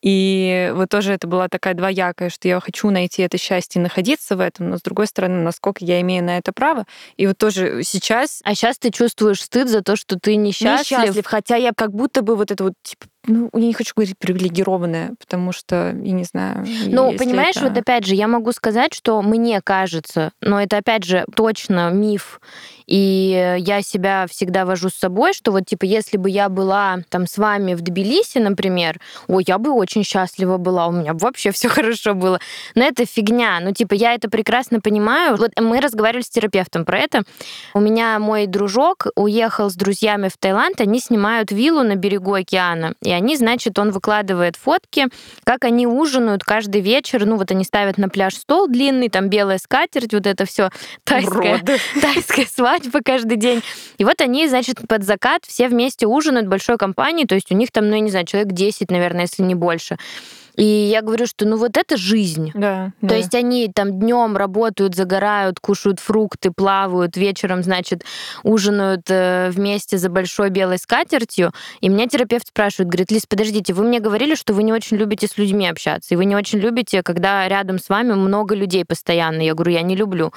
[0.06, 4.36] И вот тоже это была такая двоякая, что я хочу найти это счастье и находиться
[4.36, 6.86] в этом, но с другой стороны, насколько я имею на это право.
[7.18, 8.42] И вот тоже сейчас...
[8.44, 11.00] А сейчас ты чувствуешь стыд за то, что ты несчастлив?
[11.00, 14.18] Несчастлив, хотя я как будто бы вот это вот, типа, ну, я не хочу говорить
[14.18, 16.66] привилегированная, потому что, я не знаю.
[16.88, 17.68] Ну, понимаешь, это...
[17.70, 22.40] вот опять же, я могу сказать, что мне кажется, но это опять же точно миф,
[22.88, 27.26] и я себя всегда вожу с собой, что вот типа, если бы я была там
[27.26, 31.52] с вами в Тбилиси, например, ой, я бы очень счастлива была, у меня бы вообще
[31.52, 32.40] все хорошо было.
[32.76, 33.60] Но это фигня.
[33.62, 35.36] Ну, типа, я это прекрасно понимаю.
[35.38, 37.24] Вот мы разговаривали с терапевтом про это.
[37.74, 42.94] У меня мой дружок уехал с друзьями в Таиланд, они снимают виллу на берегу океана.
[43.02, 45.08] И они, значит, он выкладывает фотки,
[45.44, 47.26] как они ужинают каждый вечер.
[47.26, 50.70] Ну, вот они ставят на пляж стол длинный, там белая скатерть, вот это все
[51.04, 51.62] тайская,
[52.02, 53.62] тайская свадьба каждый день.
[53.98, 57.72] И вот они, значит, под закат все вместе ужинают большой компанией, то есть у них
[57.72, 59.98] там, ну, я не знаю, человек 10, наверное, если не больше.
[60.56, 62.52] И я говорю, что ну вот это жизнь.
[62.54, 63.16] Да, То да.
[63.16, 68.04] есть они там днем работают, загорают, кушают фрукты, плавают, вечером, значит,
[68.44, 71.52] ужинают э, вместе за большой белой скатертью.
[71.82, 75.28] И меня терапевт спрашивает, говорит, Лиз, подождите, вы мне говорили, что вы не очень любите
[75.28, 79.42] с людьми общаться, и вы не очень любите, когда рядом с вами много людей постоянно.
[79.42, 80.32] Я говорю, я не люблю.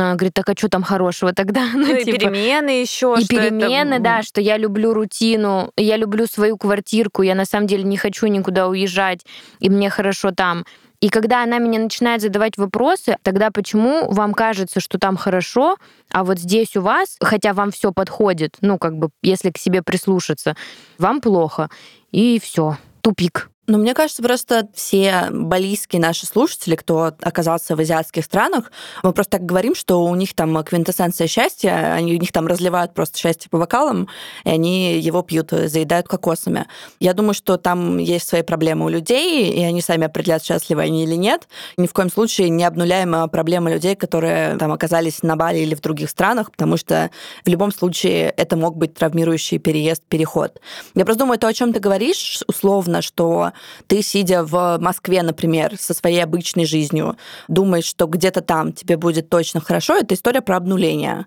[0.00, 1.68] Она говорит, так а что там хорошего тогда?
[1.78, 3.16] Ну, ну и типа, перемены еще.
[3.18, 4.02] И перемены, это...
[4.02, 8.26] да, что я люблю рутину, я люблю свою квартирку, я на самом деле не хочу
[8.26, 9.20] никуда уезжать,
[9.60, 10.64] и мне хорошо там.
[11.00, 15.76] И когда она меня начинает задавать вопросы, тогда почему вам кажется, что там хорошо,
[16.10, 19.82] а вот здесь у вас, хотя вам все подходит, ну как бы если к себе
[19.82, 20.56] прислушаться,
[20.98, 21.70] вам плохо,
[22.10, 23.50] и все, тупик.
[23.70, 29.32] Ну, мне кажется, просто все балийские наши слушатели, кто оказался в азиатских странах, мы просто
[29.32, 33.50] так говорим, что у них там квинтэссенция счастья, они у них там разливают просто счастье
[33.50, 34.08] по бокалам,
[34.44, 36.66] и они его пьют, заедают кокосами.
[36.98, 41.04] Я думаю, что там есть свои проблемы у людей, и они сами определяют, счастливы они
[41.04, 41.46] или нет.
[41.76, 45.82] Ни в коем случае не обнуляем проблемы людей, которые там оказались на Бали или в
[45.82, 47.10] других странах, потому что
[47.44, 50.58] в любом случае это мог быть травмирующий переезд, переход.
[50.94, 53.52] Я просто думаю, то, о чем ты говоришь, условно, что
[53.86, 57.16] ты, сидя в Москве, например, со своей обычной жизнью,
[57.48, 61.26] думаешь, что где-то там тебе будет точно хорошо, это история про обнуление.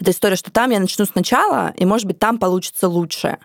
[0.00, 3.38] Это история, что там я начну сначала, и, может быть, там получится лучше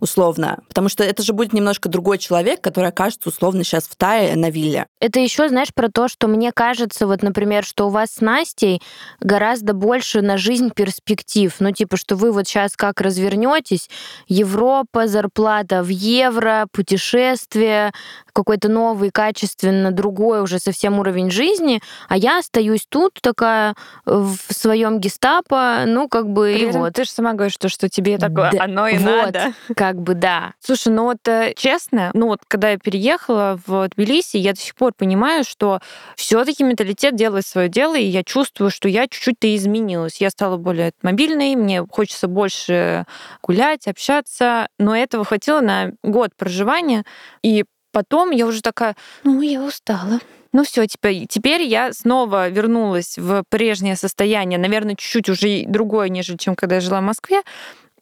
[0.00, 0.58] условно.
[0.68, 4.50] Потому что это же будет немножко другой человек, который окажется условно сейчас в Тае на
[4.50, 4.86] вилле.
[5.00, 8.82] Это еще, знаешь, про то, что мне кажется, вот, например, что у вас с Настей
[9.20, 11.54] гораздо больше на жизнь перспектив.
[11.58, 13.88] Ну, типа, что вы вот сейчас как развернетесь,
[14.26, 17.92] Европа, зарплата в евро, путешествие,
[18.32, 25.00] какой-то новый, качественно другой уже совсем уровень жизни, а я остаюсь тут такая в своем
[25.00, 26.92] гестапо, ну, как бы, При и вот.
[26.92, 29.32] Ты же сама говоришь, что, что тебе такое, да, оно и вот.
[29.34, 29.52] надо
[29.88, 30.52] как бы да.
[30.60, 34.74] Слушай, ну вот э, честно, ну вот когда я переехала в Тбилиси, я до сих
[34.74, 35.80] пор понимаю, что
[36.14, 40.20] все-таки менталитет делает свое дело, и я чувствую, что я чуть-чуть-то изменилась.
[40.20, 43.06] Я стала более мобильной, мне хочется больше
[43.42, 47.04] гулять, общаться, но этого хватило на год проживания,
[47.42, 50.20] и потом я уже такая, ну, я устала.
[50.52, 56.36] Ну все, теперь, теперь я снова вернулась в прежнее состояние, наверное, чуть-чуть уже другое, нежели
[56.36, 57.42] чем когда я жила в Москве,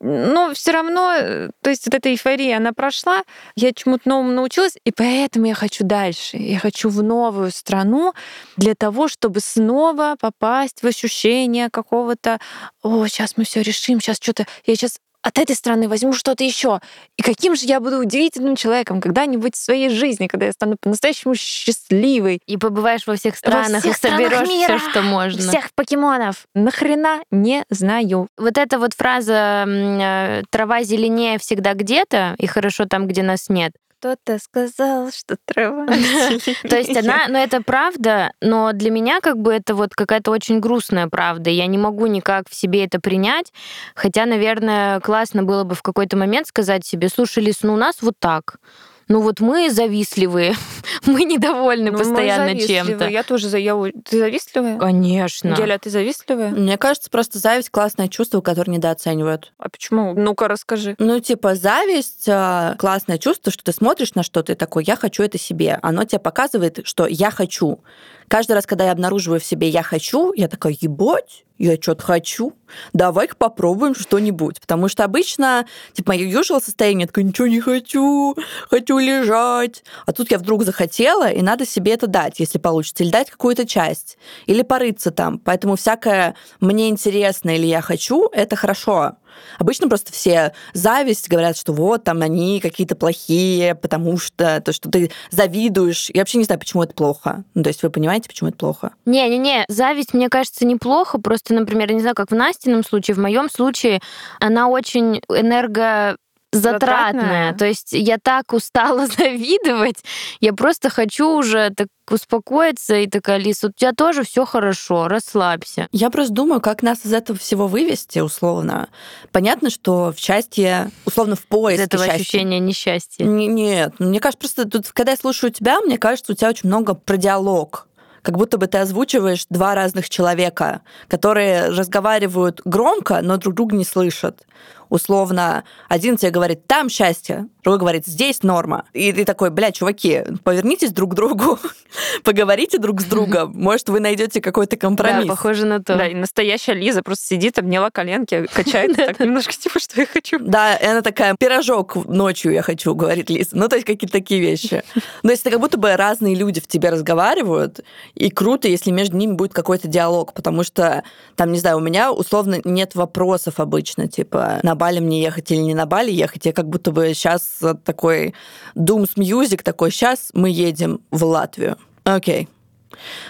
[0.01, 3.23] но все равно, э, то есть вот эта эйфория, она прошла,
[3.57, 6.37] я чему-то новому научилась, и поэтому я хочу дальше.
[6.37, 8.13] Я хочу в новую страну
[8.57, 12.39] для того, чтобы снова попасть в ощущение какого-то,
[12.83, 16.79] о, сейчас мы все решим, сейчас что-то, я сейчас от этой страны возьму что-то еще.
[17.17, 21.35] И каким же я буду удивительным человеком когда-нибудь в своей жизни, когда я стану по-настоящему
[21.35, 22.41] счастливой.
[22.47, 25.41] И побываешь во всех странах, во всех и соберешь все, что можно.
[25.41, 26.47] Всех покемонов.
[26.55, 28.29] Нахрена не знаю.
[28.39, 34.39] Вот эта вот фраза «трава зеленее всегда где-то, и хорошо там, где нас нет», кто-то
[34.39, 35.87] сказал, что трава.
[36.69, 40.61] То есть она, ну это правда, но для меня как бы это вот какая-то очень
[40.61, 41.51] грустная правда.
[41.51, 43.53] Я не могу никак в себе это принять.
[43.95, 47.97] Хотя, наверное, классно было бы в какой-то момент сказать себе, слушай, Лис, ну у нас
[48.01, 48.59] вот так
[49.09, 50.55] ну вот мы завистливые,
[51.07, 53.09] мы недовольны ну, постоянно чем-то.
[53.09, 53.77] Я тоже за я...
[54.05, 54.79] Ты завистливая?
[54.79, 55.55] Конечно.
[55.57, 56.51] Геля, ты завистливая?
[56.51, 59.53] Мне кажется, просто зависть классное чувство, которое недооценивают.
[59.59, 60.15] А почему?
[60.15, 60.97] Ну-ка, расскажи.
[60.99, 65.23] Ну, типа, зависть а, классное чувство, что ты смотришь на что-то и такой, я хочу
[65.23, 65.79] это себе.
[65.83, 67.81] Оно тебе показывает, что я хочу.
[68.29, 72.53] Каждый раз, когда я обнаруживаю в себе «я хочу», я такая «ебать, я что-то хочу,
[72.93, 74.61] давай-ка попробуем что-нибудь.
[74.61, 78.37] Потому что обычно, типа, мое usual состояние, такое, ничего не хочу,
[78.69, 79.83] хочу лежать.
[80.05, 83.03] А тут я вдруг захотела, и надо себе это дать, если получится.
[83.03, 85.39] Или дать какую-то часть, или порыться там.
[85.39, 89.17] Поэтому всякое «мне интересно» или «я хочу»— это хорошо.
[89.59, 94.91] Обычно просто все зависть говорят, что вот там они какие-то плохие, потому что то, что
[94.91, 96.11] ты завидуешь.
[96.13, 97.45] Я вообще не знаю, почему это плохо.
[97.55, 98.93] Ну, то есть вы понимаете, почему это плохо?
[99.05, 101.19] Не-не-не, зависть, мне кажется, неплохо.
[101.19, 104.01] Просто, например, не знаю, как в Настином случае, в моем случае
[104.41, 106.17] она очень энерго
[106.57, 107.23] затратная.
[107.23, 107.55] затратная.
[107.55, 110.03] То есть я так устала завидовать,
[110.41, 115.89] я просто хочу уже так успокоиться и такая, Лиз, у тебя тоже все хорошо, расслабься.
[115.93, 118.89] Я просто думаю, как нас из этого всего вывести, условно.
[119.33, 122.21] Понятно, что в счастье, условно, в поиске Из этого счастья.
[122.21, 123.25] ощущения несчастья.
[123.25, 126.95] нет, мне кажется, просто тут, когда я слушаю тебя, мне кажется, у тебя очень много
[126.95, 127.87] про диалог
[128.27, 133.85] как будто бы ты озвучиваешь два разных человека, которые разговаривают громко, но друг друга не
[133.85, 134.43] слышат
[134.89, 138.85] условно, один тебе говорит, там счастье, другой говорит, здесь норма.
[138.93, 141.59] И ты такой, бля, чуваки, повернитесь друг к другу,
[142.23, 145.27] поговорите друг с другом, может, вы найдете какой-то компромисс.
[145.27, 145.97] Да, похоже на то.
[145.97, 150.39] Да, и настоящая Лиза просто сидит, обняла коленки, качает так немножко, типа, что я хочу.
[150.39, 153.57] Да, и она такая, пирожок ночью я хочу, говорит Лиза.
[153.57, 154.85] Ну, то есть какие-то такие вещи.
[155.25, 157.81] Но если как будто бы разные люди в тебе разговаривают,
[158.15, 161.03] и круто, если между ними будет какой-то диалог, потому что,
[161.35, 165.61] там, не знаю, у меня условно нет вопросов обычно, типа, на Бали мне ехать или
[165.61, 166.47] не на Бали ехать.
[166.47, 168.35] Я как будто бы сейчас такой
[168.77, 171.77] Dooms Music, такой, сейчас мы едем в Латвию.
[172.05, 172.49] Окей.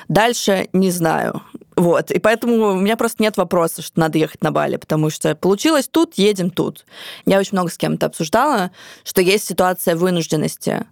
[0.08, 1.42] Дальше не знаю.
[1.76, 2.10] Вот.
[2.10, 5.88] И поэтому у меня просто нет вопроса, что надо ехать на Бали, потому что получилось
[5.88, 6.86] тут, едем тут.
[7.26, 8.70] Я очень много с кем-то обсуждала,
[9.04, 10.86] что есть ситуация вынужденности.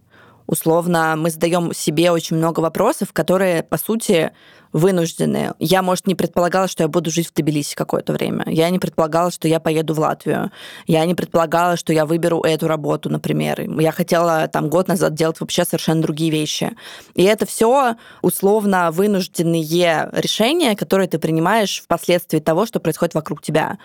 [0.46, 4.32] Условно, мы задаем себе очень много вопросов, которые, по сути,
[4.74, 5.52] вынуждены.
[5.60, 8.44] Я, может, не предполагала, что я буду жить в Тбилиси какое-то время.
[8.46, 10.50] Я не предполагала, что я поеду в Латвию.
[10.86, 13.60] Я не предполагала, что я выберу эту работу, например.
[13.80, 16.72] Я хотела там год назад делать вообще совершенно другие вещи.
[17.14, 23.78] И это все условно вынужденные решения, которые ты принимаешь впоследствии того, что происходит вокруг тебя.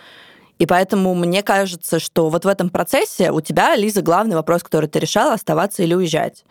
[0.60, 4.88] И поэтому мне кажется, что вот в этом процессе у тебя, Лиза, главный вопрос, который
[4.88, 6.44] ты решала, оставаться или уезжать.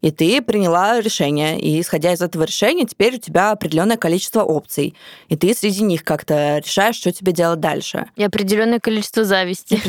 [0.00, 4.94] И ты приняла решение, и исходя из этого решения, теперь у тебя определенное количество опций.
[5.28, 8.06] И ты среди них как-то решаешь, что тебе делать дальше.
[8.16, 9.80] И определенное количество зависти.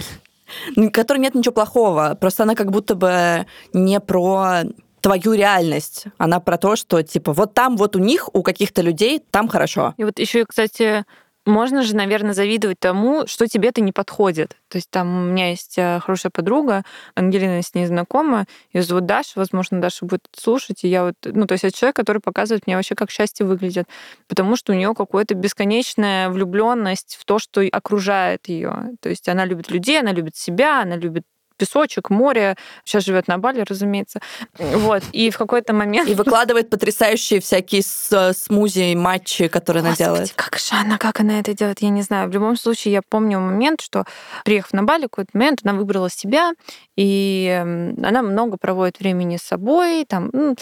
[0.75, 2.17] В которой нет ничего плохого.
[2.19, 4.63] Просто она как будто бы не про
[5.01, 6.05] твою реальность.
[6.17, 9.93] Она про то, что типа вот там, вот у них, у каких-то людей, там хорошо.
[9.97, 11.03] И вот еще, кстати,
[11.45, 14.57] можно же, наверное, завидовать тому, что тебе-то не подходит.
[14.67, 16.83] То есть там у меня есть э, хорошая подруга,
[17.15, 21.45] Ангелина с ней знакома, ее зовут Даша, возможно, Даша будет слушать, и я вот, ну,
[21.45, 23.87] то есть это человек, который показывает мне вообще, как счастье выглядит,
[24.27, 28.91] потому что у нее какая-то бесконечная влюбленность в то, что окружает ее.
[29.01, 31.23] То есть она любит людей, она любит себя, она любит
[31.57, 32.55] песочек, море.
[32.83, 34.19] Сейчас живет на Бали, разумеется.
[34.57, 35.03] Вот.
[35.11, 36.09] И в какой-то момент...
[36.09, 40.33] И выкладывает потрясающие всякие смузи и матчи, которые Господи, она делает.
[40.35, 42.29] как же она, как она это делает, я не знаю.
[42.29, 44.05] В любом случае, я помню момент, что,
[44.43, 46.53] приехав на Бали, какой-то момент она выбрала себя,
[46.95, 47.61] и
[48.03, 50.55] она много проводит времени с собой, там, ну,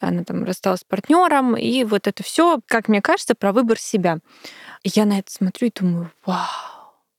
[0.00, 4.18] она там рассталась с партнером, и вот это все, как мне кажется, про выбор себя.
[4.82, 6.46] Я на это смотрю и думаю, вау,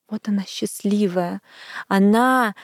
[0.09, 1.41] вот она счастливая.
[1.87, 2.55] Она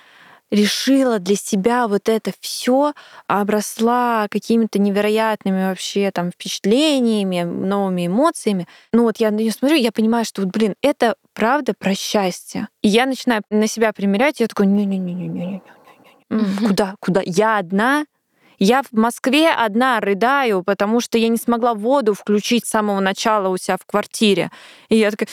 [0.51, 2.93] решила для себя вот это все,
[3.27, 8.67] обросла какими-то невероятными вообще там впечатлениями, новыми эмоциями.
[8.93, 12.67] Ну вот я на нее смотрю, я понимаю, что вот, блин, это правда про счастье.
[12.81, 15.61] И я начинаю на себя примерять, я такой, не-не-не-не-не-не.
[16.59, 16.95] Куда?
[16.99, 17.21] Куда?
[17.25, 18.05] Я одна?
[18.59, 23.49] Я в Москве одна рыдаю, потому что я не смогла воду включить с самого начала
[23.49, 24.49] у себя в квартире.
[24.89, 25.27] И я такая,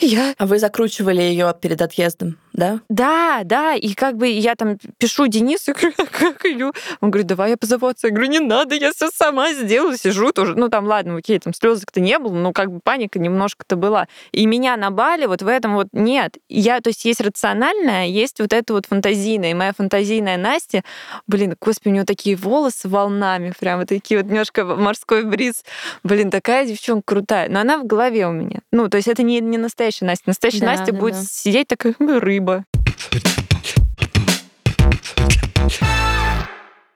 [0.00, 0.34] я...
[0.38, 2.38] А вы закручивали ее перед отъездом?
[2.52, 2.80] Да?
[2.88, 6.72] Да, да, и как бы я там пишу Денису, говорю, «А как ее?
[7.00, 8.08] Он говорит, давай я позову отца.
[8.08, 10.54] Я говорю, не надо, я все сама сделаю, сижу тоже.
[10.56, 14.08] Ну там, ладно, окей, там слезок-то не было, но как бы паника немножко-то была.
[14.32, 16.38] И меня на Бали вот в этом вот нет.
[16.48, 19.52] Я, то есть есть рациональная, есть вот это вот фантазийная.
[19.52, 20.82] И моя фантазийная Настя,
[21.26, 25.64] блин, господи, у нее такие волосы волнами, прям вот такие вот немножко морской бриз.
[26.02, 27.48] Блин, такая девчонка крутая.
[27.48, 28.60] Но она в голове у меня.
[28.72, 30.24] Ну, то есть это не, не настоящая Настя.
[30.26, 31.22] Настоящая да, Настя да, будет да.
[31.22, 32.39] сидеть такая рыба.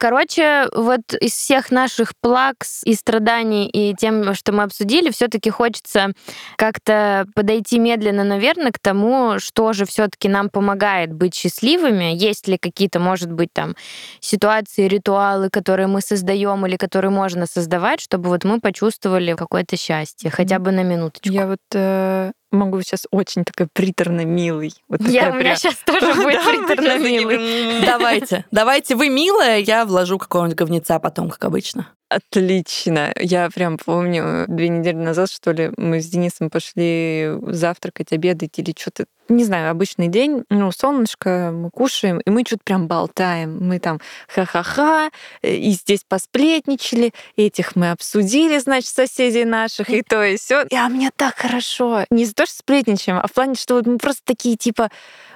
[0.04, 6.12] Короче, вот из всех наших плакс и страданий и тем, что мы обсудили, все-таки хочется
[6.57, 12.14] как-то подойти медленно, наверное, к тому, что же все-таки нам помогает быть счастливыми.
[12.14, 13.77] Есть ли какие-то, может быть, там
[14.21, 20.29] ситуации, ритуалы, которые мы создаем или которые можно создавать, чтобы вот мы почувствовали какое-то счастье,
[20.31, 21.33] хотя бы на минуточку.
[21.33, 24.75] Я вот э, могу сейчас очень такой приторно милый.
[24.88, 27.85] Вот я, у меня сейчас тоже будет приторно милый.
[27.85, 31.88] Давайте, давайте вы милая, я вложу какого-нибудь говнеца потом, как обычно.
[32.15, 33.12] Отлично.
[33.19, 38.73] Я прям помню, две недели назад, что ли, мы с Денисом пошли завтракать, обедать или
[38.79, 43.58] что-то, не знаю, обычный день, ну, солнышко, мы кушаем, и мы что-то прям болтаем.
[43.60, 45.10] Мы там ха-ха-ха,
[45.42, 50.62] и здесь посплетничали, этих мы обсудили, значит, соседей наших, и то, и все.
[50.71, 52.04] И, а мне так хорошо.
[52.10, 54.90] Не за то, что сплетничаем, а в плане, что вот мы просто такие, типа,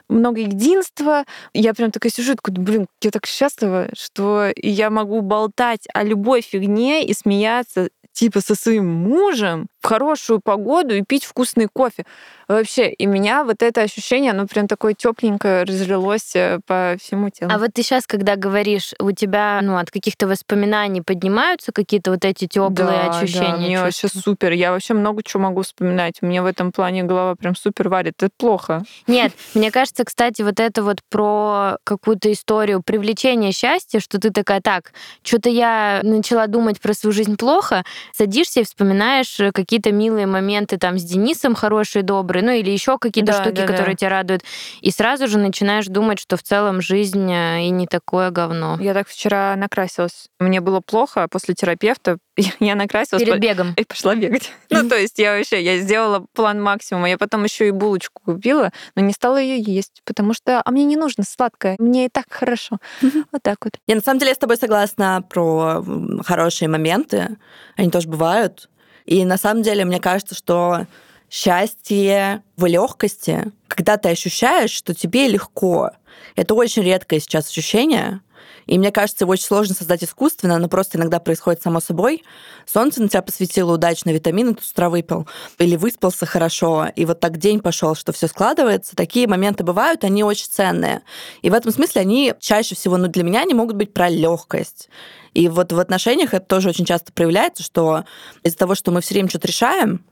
[0.09, 1.25] много единства.
[1.53, 6.41] Я прям такая сижу, такой, блин, я так счастлива, что я могу болтать о любой
[6.41, 12.05] фигне и смеяться типа со своим мужем в хорошую погоду и пить вкусный кофе.
[12.49, 17.51] Вообще, и меня вот это ощущение, оно прям такое тепленькое разлилось э, по всему телу.
[17.53, 22.25] А вот ты сейчас, когда говоришь, у тебя ну, от каких-то воспоминаний поднимаются какие-то вот
[22.25, 23.51] эти теплые да, ощущения?
[23.51, 24.53] Да, мне вообще супер.
[24.53, 26.23] Я вообще много чего могу вспоминать.
[26.23, 28.15] Мне в этом плане голова прям супер варит.
[28.17, 28.83] Это плохо.
[29.07, 34.63] Нет, мне кажется, кстати, вот это вот про какую-то историю привлечения счастья, что ты такая,
[34.63, 39.39] так, что-то я начала думать про свою жизнь плохо, садишься и вспоминаешь
[39.69, 43.67] какие-то милые моменты там с Денисом хорошие, добрые, ну или еще какие-то Да, штуки, да,
[43.67, 43.73] да.
[43.75, 44.43] которые тебя радуют,
[44.81, 48.79] и сразу же начинаешь думать, что в целом жизнь э, и не такое говно.
[48.81, 50.29] Я так вчера накрасилась.
[50.39, 52.17] Мне было плохо после терапевта.
[52.61, 53.23] Я накрасилась.
[53.23, 53.75] Перед бегом.
[53.77, 54.51] И пошла бегать.
[54.71, 57.09] Ну, то есть я вообще, я сделала план максимума.
[57.09, 60.85] Я потом еще и булочку купила, но не стала ее есть, потому что, а мне
[60.85, 62.79] не нужно сладкое, мне и так хорошо.
[63.03, 63.75] Вот так вот.
[63.87, 65.85] Я на самом деле с тобой согласна про
[66.25, 67.37] хорошие моменты.
[67.77, 68.69] Они тоже бывают.
[69.09, 70.87] И на самом деле мне кажется, что
[71.31, 75.93] счастье в легкости, когда ты ощущаешь, что тебе легко.
[76.37, 78.21] Это очень редкое сейчас ощущение.
[78.67, 82.23] И мне кажется, его очень сложно создать искусственно, оно просто иногда происходит само собой.
[82.67, 85.27] Солнце на тебя посветило удачно, витамины ты с утра выпил,
[85.59, 88.95] или выспался хорошо, и вот так день пошел, что все складывается.
[88.95, 91.01] Такие моменты бывают, они очень ценные.
[91.41, 94.91] И в этом смысле они чаще всего, ну, для меня они могут быть про легкость.
[95.35, 98.05] И вот в отношениях это тоже очень часто проявляется, что
[98.43, 100.05] из-за того, что мы все время что-то решаем,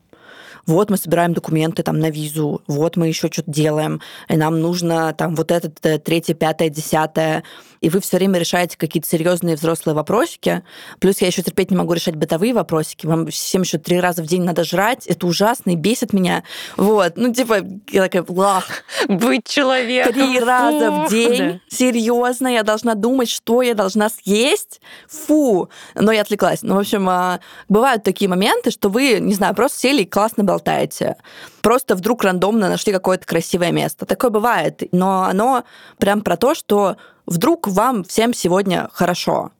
[0.66, 5.12] вот мы собираем документы там на визу, вот мы еще что-то делаем, и нам нужно
[5.12, 7.44] там вот это, третье, пятое, десятое,
[7.80, 10.62] и вы все время решаете какие-то серьезные взрослые вопросики.
[10.98, 13.06] Плюс я еще терпеть не могу решать бытовые вопросики.
[13.06, 15.06] Вам всем еще три раза в день надо жрать.
[15.06, 16.42] Это ужасно и бесит меня.
[16.76, 17.12] Вот.
[17.16, 17.58] Ну, типа,
[17.90, 18.66] я такая, лах,
[19.08, 20.14] Быть человеком.
[20.14, 21.10] три раза в Фу.
[21.10, 21.60] день.
[21.68, 24.80] Серьезно, я должна думать, что я должна съесть.
[25.08, 25.68] Фу.
[25.94, 26.62] Но я отвлеклась.
[26.62, 30.44] Ну, в общем, а, бывают такие моменты, что вы, не знаю, просто сели и классно
[30.56, 31.16] болтаете.
[31.62, 34.06] Просто вдруг рандомно нашли какое-то красивое место.
[34.06, 34.82] Такое бывает.
[34.92, 35.64] Но оно
[35.98, 36.96] прям про то, что
[37.26, 39.50] вдруг вам всем сегодня хорошо.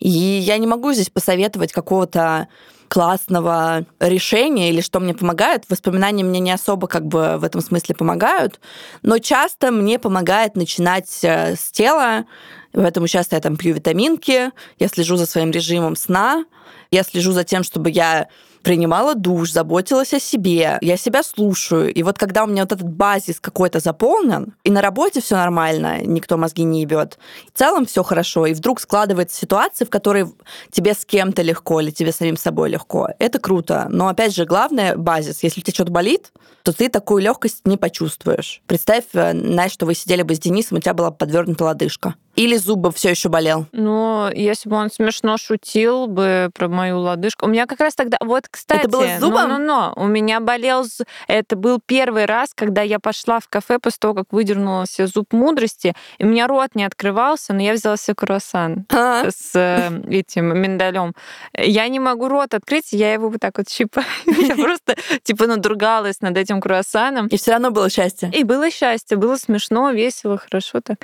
[0.00, 2.48] И я не могу здесь посоветовать какого-то
[2.88, 5.64] классного решения или что мне помогает.
[5.68, 8.60] Воспоминания мне не особо как бы в этом смысле помогают,
[9.02, 12.26] но часто мне помогает начинать э, с тела,
[12.72, 16.44] поэтому часто я там пью витаминки, я слежу за своим режимом сна,
[16.90, 18.28] я слежу за тем, чтобы я
[18.64, 21.92] принимала душ, заботилась о себе, я себя слушаю.
[21.92, 26.02] И вот когда у меня вот этот базис какой-то заполнен, и на работе все нормально,
[26.02, 27.18] никто мозги не ебет,
[27.52, 30.26] в целом все хорошо, и вдруг складывается ситуация, в которой
[30.72, 33.10] тебе с кем-то легко или тебе самим собой легко.
[33.18, 33.86] Это круто.
[33.90, 35.42] Но опять же, главное базис.
[35.42, 38.62] Если тебе что-то болит, то ты такую легкость не почувствуешь.
[38.66, 42.14] Представь, э, знаешь, что вы сидели бы с Денисом, у тебя была подвернута лодыжка.
[42.36, 43.66] Или зубы все еще болел.
[43.72, 47.46] Ну, если бы он смешно шутил бы про мою лодыжку.
[47.46, 48.16] У меня как раз тогда...
[48.20, 48.86] Вот, кстати...
[48.86, 49.64] было с зубом?
[49.64, 50.84] Ну, у меня болел...
[51.28, 55.32] Это был первый раз, когда я пошла в кафе после того, как выдернула себе зуб
[55.32, 60.02] мудрости, и у меня рот не открывался, но я взяла себе круассан А, с э,
[60.08, 61.14] этим миндалем.
[61.56, 64.06] Я не могу рот открыть, я его вот так вот щипаю.
[64.26, 67.28] Я просто типа надругалась над этим круассаном.
[67.28, 68.30] И все равно было счастье.
[68.34, 70.98] И было счастье, было смешно, весело, хорошо так.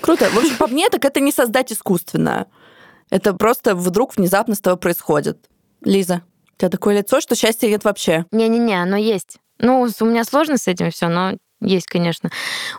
[0.00, 0.28] Круто.
[0.30, 2.46] В общем, по мне, так это не создать искусственно.
[3.10, 5.38] Это просто вдруг внезапно с тобой происходит.
[5.84, 6.22] Лиза,
[6.54, 8.24] у тебя такое лицо, что счастья нет вообще.
[8.30, 9.38] Не-не-не, оно есть.
[9.58, 12.30] Ну, у меня сложно с этим все, но есть, конечно.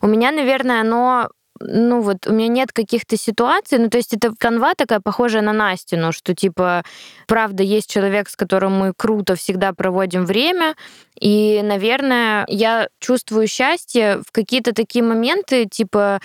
[0.01, 1.29] У меня, наверное, оно
[1.59, 5.53] ну вот, у меня нет каких-то ситуаций, ну то есть это канва такая похожая на
[5.53, 6.83] Настину, что типа,
[7.27, 10.75] правда, есть человек, с которым мы круто всегда проводим время,
[11.19, 16.19] и, наверное, я чувствую счастье в какие-то такие моменты, типа,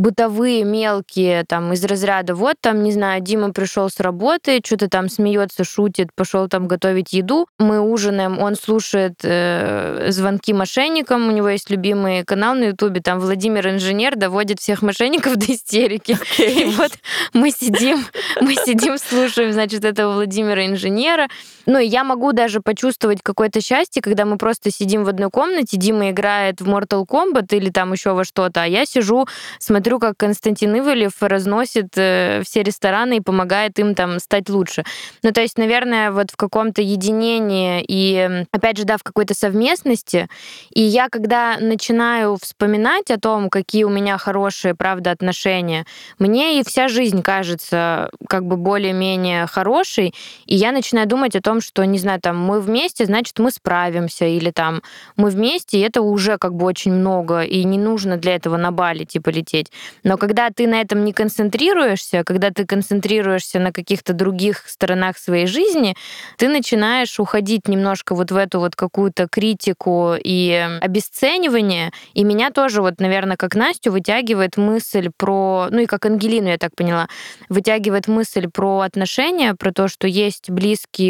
[0.00, 5.10] бытовые, мелкие, там, из разряда, вот там, не знаю, Дима пришел с работы, что-то там
[5.10, 11.50] смеется, шутит, пошел там готовить еду, мы ужинаем, он слушает э, звонки мошенникам, у него
[11.50, 16.12] есть любимый канал на Ютубе, там Владимир Инженер доводит всех мошенников до истерики.
[16.12, 16.62] Okay.
[16.62, 16.92] И вот
[17.34, 18.04] мы сидим,
[18.40, 21.28] мы сидим, слушаем, значит, этого Владимира Инженера,
[21.66, 25.76] ну, и я могу даже почувствовать какое-то счастье, когда мы просто сидим в одной комнате,
[25.76, 29.26] Дима играет в Mortal Kombat или там еще во что-то, а я сижу,
[29.58, 34.84] смотрю, как Константин Ивалев разносит э, все рестораны и помогает им там стать лучше.
[35.22, 40.28] Ну, то есть, наверное, вот в каком-то единении и, опять же, да, в какой-то совместности.
[40.72, 45.84] И я, когда начинаю вспоминать о том, какие у меня хорошие, правда, отношения,
[46.18, 50.14] мне и вся жизнь кажется как бы более-менее хорошей,
[50.46, 54.26] и я начинаю думать о том, что, не знаю, там, мы вместе, значит, мы справимся,
[54.26, 54.82] или там,
[55.16, 58.70] мы вместе, и это уже как бы очень много, и не нужно для этого на
[58.72, 59.72] Бали, типа, лететь.
[60.04, 65.46] Но когда ты на этом не концентрируешься, когда ты концентрируешься на каких-то других сторонах своей
[65.46, 65.96] жизни,
[66.36, 72.82] ты начинаешь уходить немножко вот в эту вот какую-то критику и обесценивание, и меня тоже
[72.82, 77.08] вот, наверное, как Настю вытягивает мысль про, ну и как Ангелину, я так поняла,
[77.48, 80.48] вытягивает мысль про отношения, про то, что есть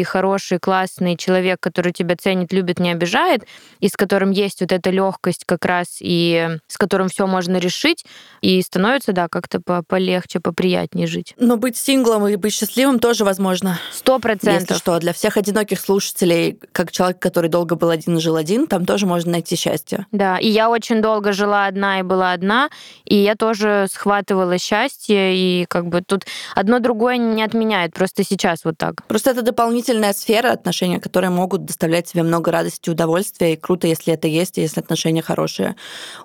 [0.03, 3.45] хорошие хороший, классный человек, который тебя ценит, любит, не обижает,
[3.79, 8.05] и с которым есть вот эта легкость как раз, и с которым все можно решить,
[8.41, 11.35] и становится, да, как-то по полегче, поприятнее жить.
[11.37, 13.79] Но быть синглом и быть счастливым тоже возможно.
[13.93, 14.61] Сто процентов.
[14.61, 18.67] Если что, для всех одиноких слушателей, как человек, который долго был один и жил один,
[18.67, 20.07] там тоже можно найти счастье.
[20.11, 22.69] Да, и я очень долго жила одна и была одна,
[23.05, 26.25] и я тоже схватывала счастье, и как бы тут
[26.55, 29.05] одно другое не отменяет, просто сейчас вот так.
[29.07, 33.87] Просто это дополнительная сфера отношения, которые могут доставлять тебе много радости и удовольствия, и круто,
[33.87, 35.75] если это есть, и если отношения хорошие.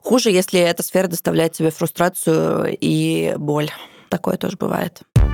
[0.03, 2.16] Хуже, если эта сфера доставляет тебе фрустрацию
[2.81, 3.71] и боль.
[4.09, 5.03] Такое тоже бывает.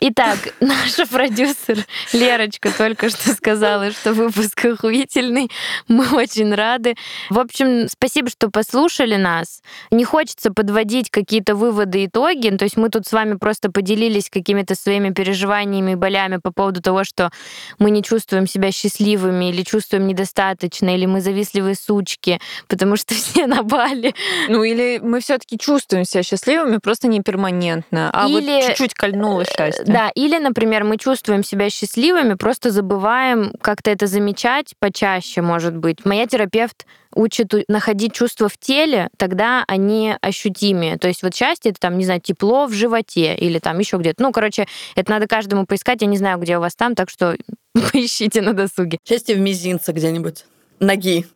[0.00, 1.78] Итак, наша продюсер
[2.12, 5.50] Лерочка только что сказала, что выпуск охуительный.
[5.88, 6.94] Мы очень рады.
[7.30, 9.60] В общем, спасибо, что послушали нас.
[9.90, 12.50] Не хочется подводить какие-то выводы, итоги.
[12.50, 16.80] То есть мы тут с вами просто поделились какими-то своими переживаниями и болями по поводу
[16.80, 17.30] того, что
[17.78, 23.46] мы не чувствуем себя счастливыми или чувствуем недостаточно, или мы завистливые сучки, потому что все
[23.46, 24.14] на Бали.
[24.48, 28.50] Ну или мы все таки чувствуем себя счастливыми, просто не перманентно, а или...
[28.50, 29.87] вот чуть-чуть кольнуло счастье.
[29.88, 36.04] Да, или, например, мы чувствуем себя счастливыми, просто забываем как-то это замечать почаще, может быть.
[36.04, 40.98] Моя терапевт учит находить чувства в теле, тогда они ощутимее.
[40.98, 44.22] То есть вот счастье это там, не знаю, тепло в животе или там еще где-то.
[44.22, 46.02] Ну, короче, это надо каждому поискать.
[46.02, 47.36] Я не знаю, где у вас там, так что
[47.72, 48.98] поищите на досуге.
[49.08, 50.44] Счастье в мизинце где-нибудь.
[50.80, 51.26] Ноги.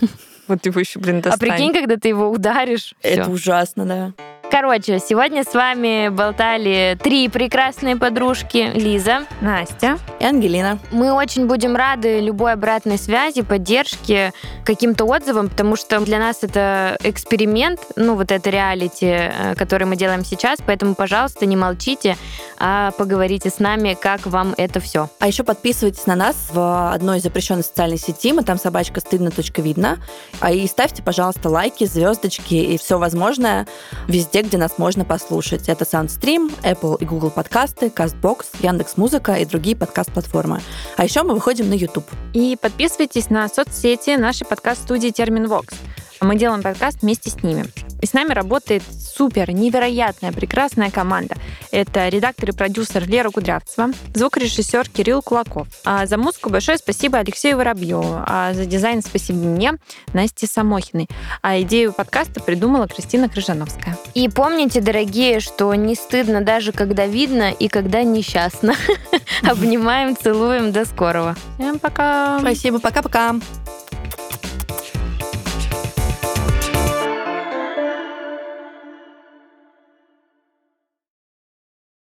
[0.48, 1.50] Вот его еще, блин, достань.
[1.50, 2.94] А прикинь, когда ты его ударишь.
[3.02, 4.12] Это ужасно, да.
[4.48, 8.70] Короче, сегодня с вами болтали три прекрасные подружки.
[8.74, 10.78] Лиза, Настя и Ангелина.
[10.92, 14.32] Мы очень будем рады любой обратной связи, поддержке,
[14.64, 19.96] каким-то отзывам, потому что для нас это эксперимент, ну вот это реалити, э, который мы
[19.96, 22.16] делаем сейчас, поэтому, пожалуйста, не молчите,
[22.58, 25.10] а поговорите с нами, как вам это все.
[25.18, 29.30] А еще подписывайтесь на нас в одной из запрещенных социальных сетей, мы там собачка стыдно.
[29.56, 29.98] видно,
[30.40, 33.66] а и ставьте, пожалуйста, лайки, звездочки и все возможное
[34.06, 35.68] везде, где нас можно послушать.
[35.68, 40.60] Это SoundStream, Apple и Google подкасты, CastBox, Яндекс.Музыка и другие подкаст-платформы.
[40.96, 42.06] А еще мы выходим на YouTube.
[42.32, 45.74] И подписывайтесь на соцсети нашей подкаст-студии Терминвокс.
[46.20, 47.85] Мы делаем подкаст вместе с ними.
[48.00, 48.82] И с нами работает
[49.16, 51.36] супер, невероятная, прекрасная команда.
[51.70, 55.68] Это редактор и продюсер Лера Кудрявцева, звукорежиссер Кирилл Кулаков.
[55.84, 59.74] А за музыку большое спасибо Алексею Воробьеву, а за дизайн спасибо мне,
[60.12, 61.08] Насте Самохиной.
[61.42, 63.96] А идею подкаста придумала Кристина Крыжановская.
[64.14, 68.74] И помните, дорогие, что не стыдно даже когда видно и когда несчастно.
[69.42, 71.36] Обнимаем, целуем, до скорого.
[71.58, 72.38] Всем пока.
[72.40, 73.36] Спасибо, пока-пока.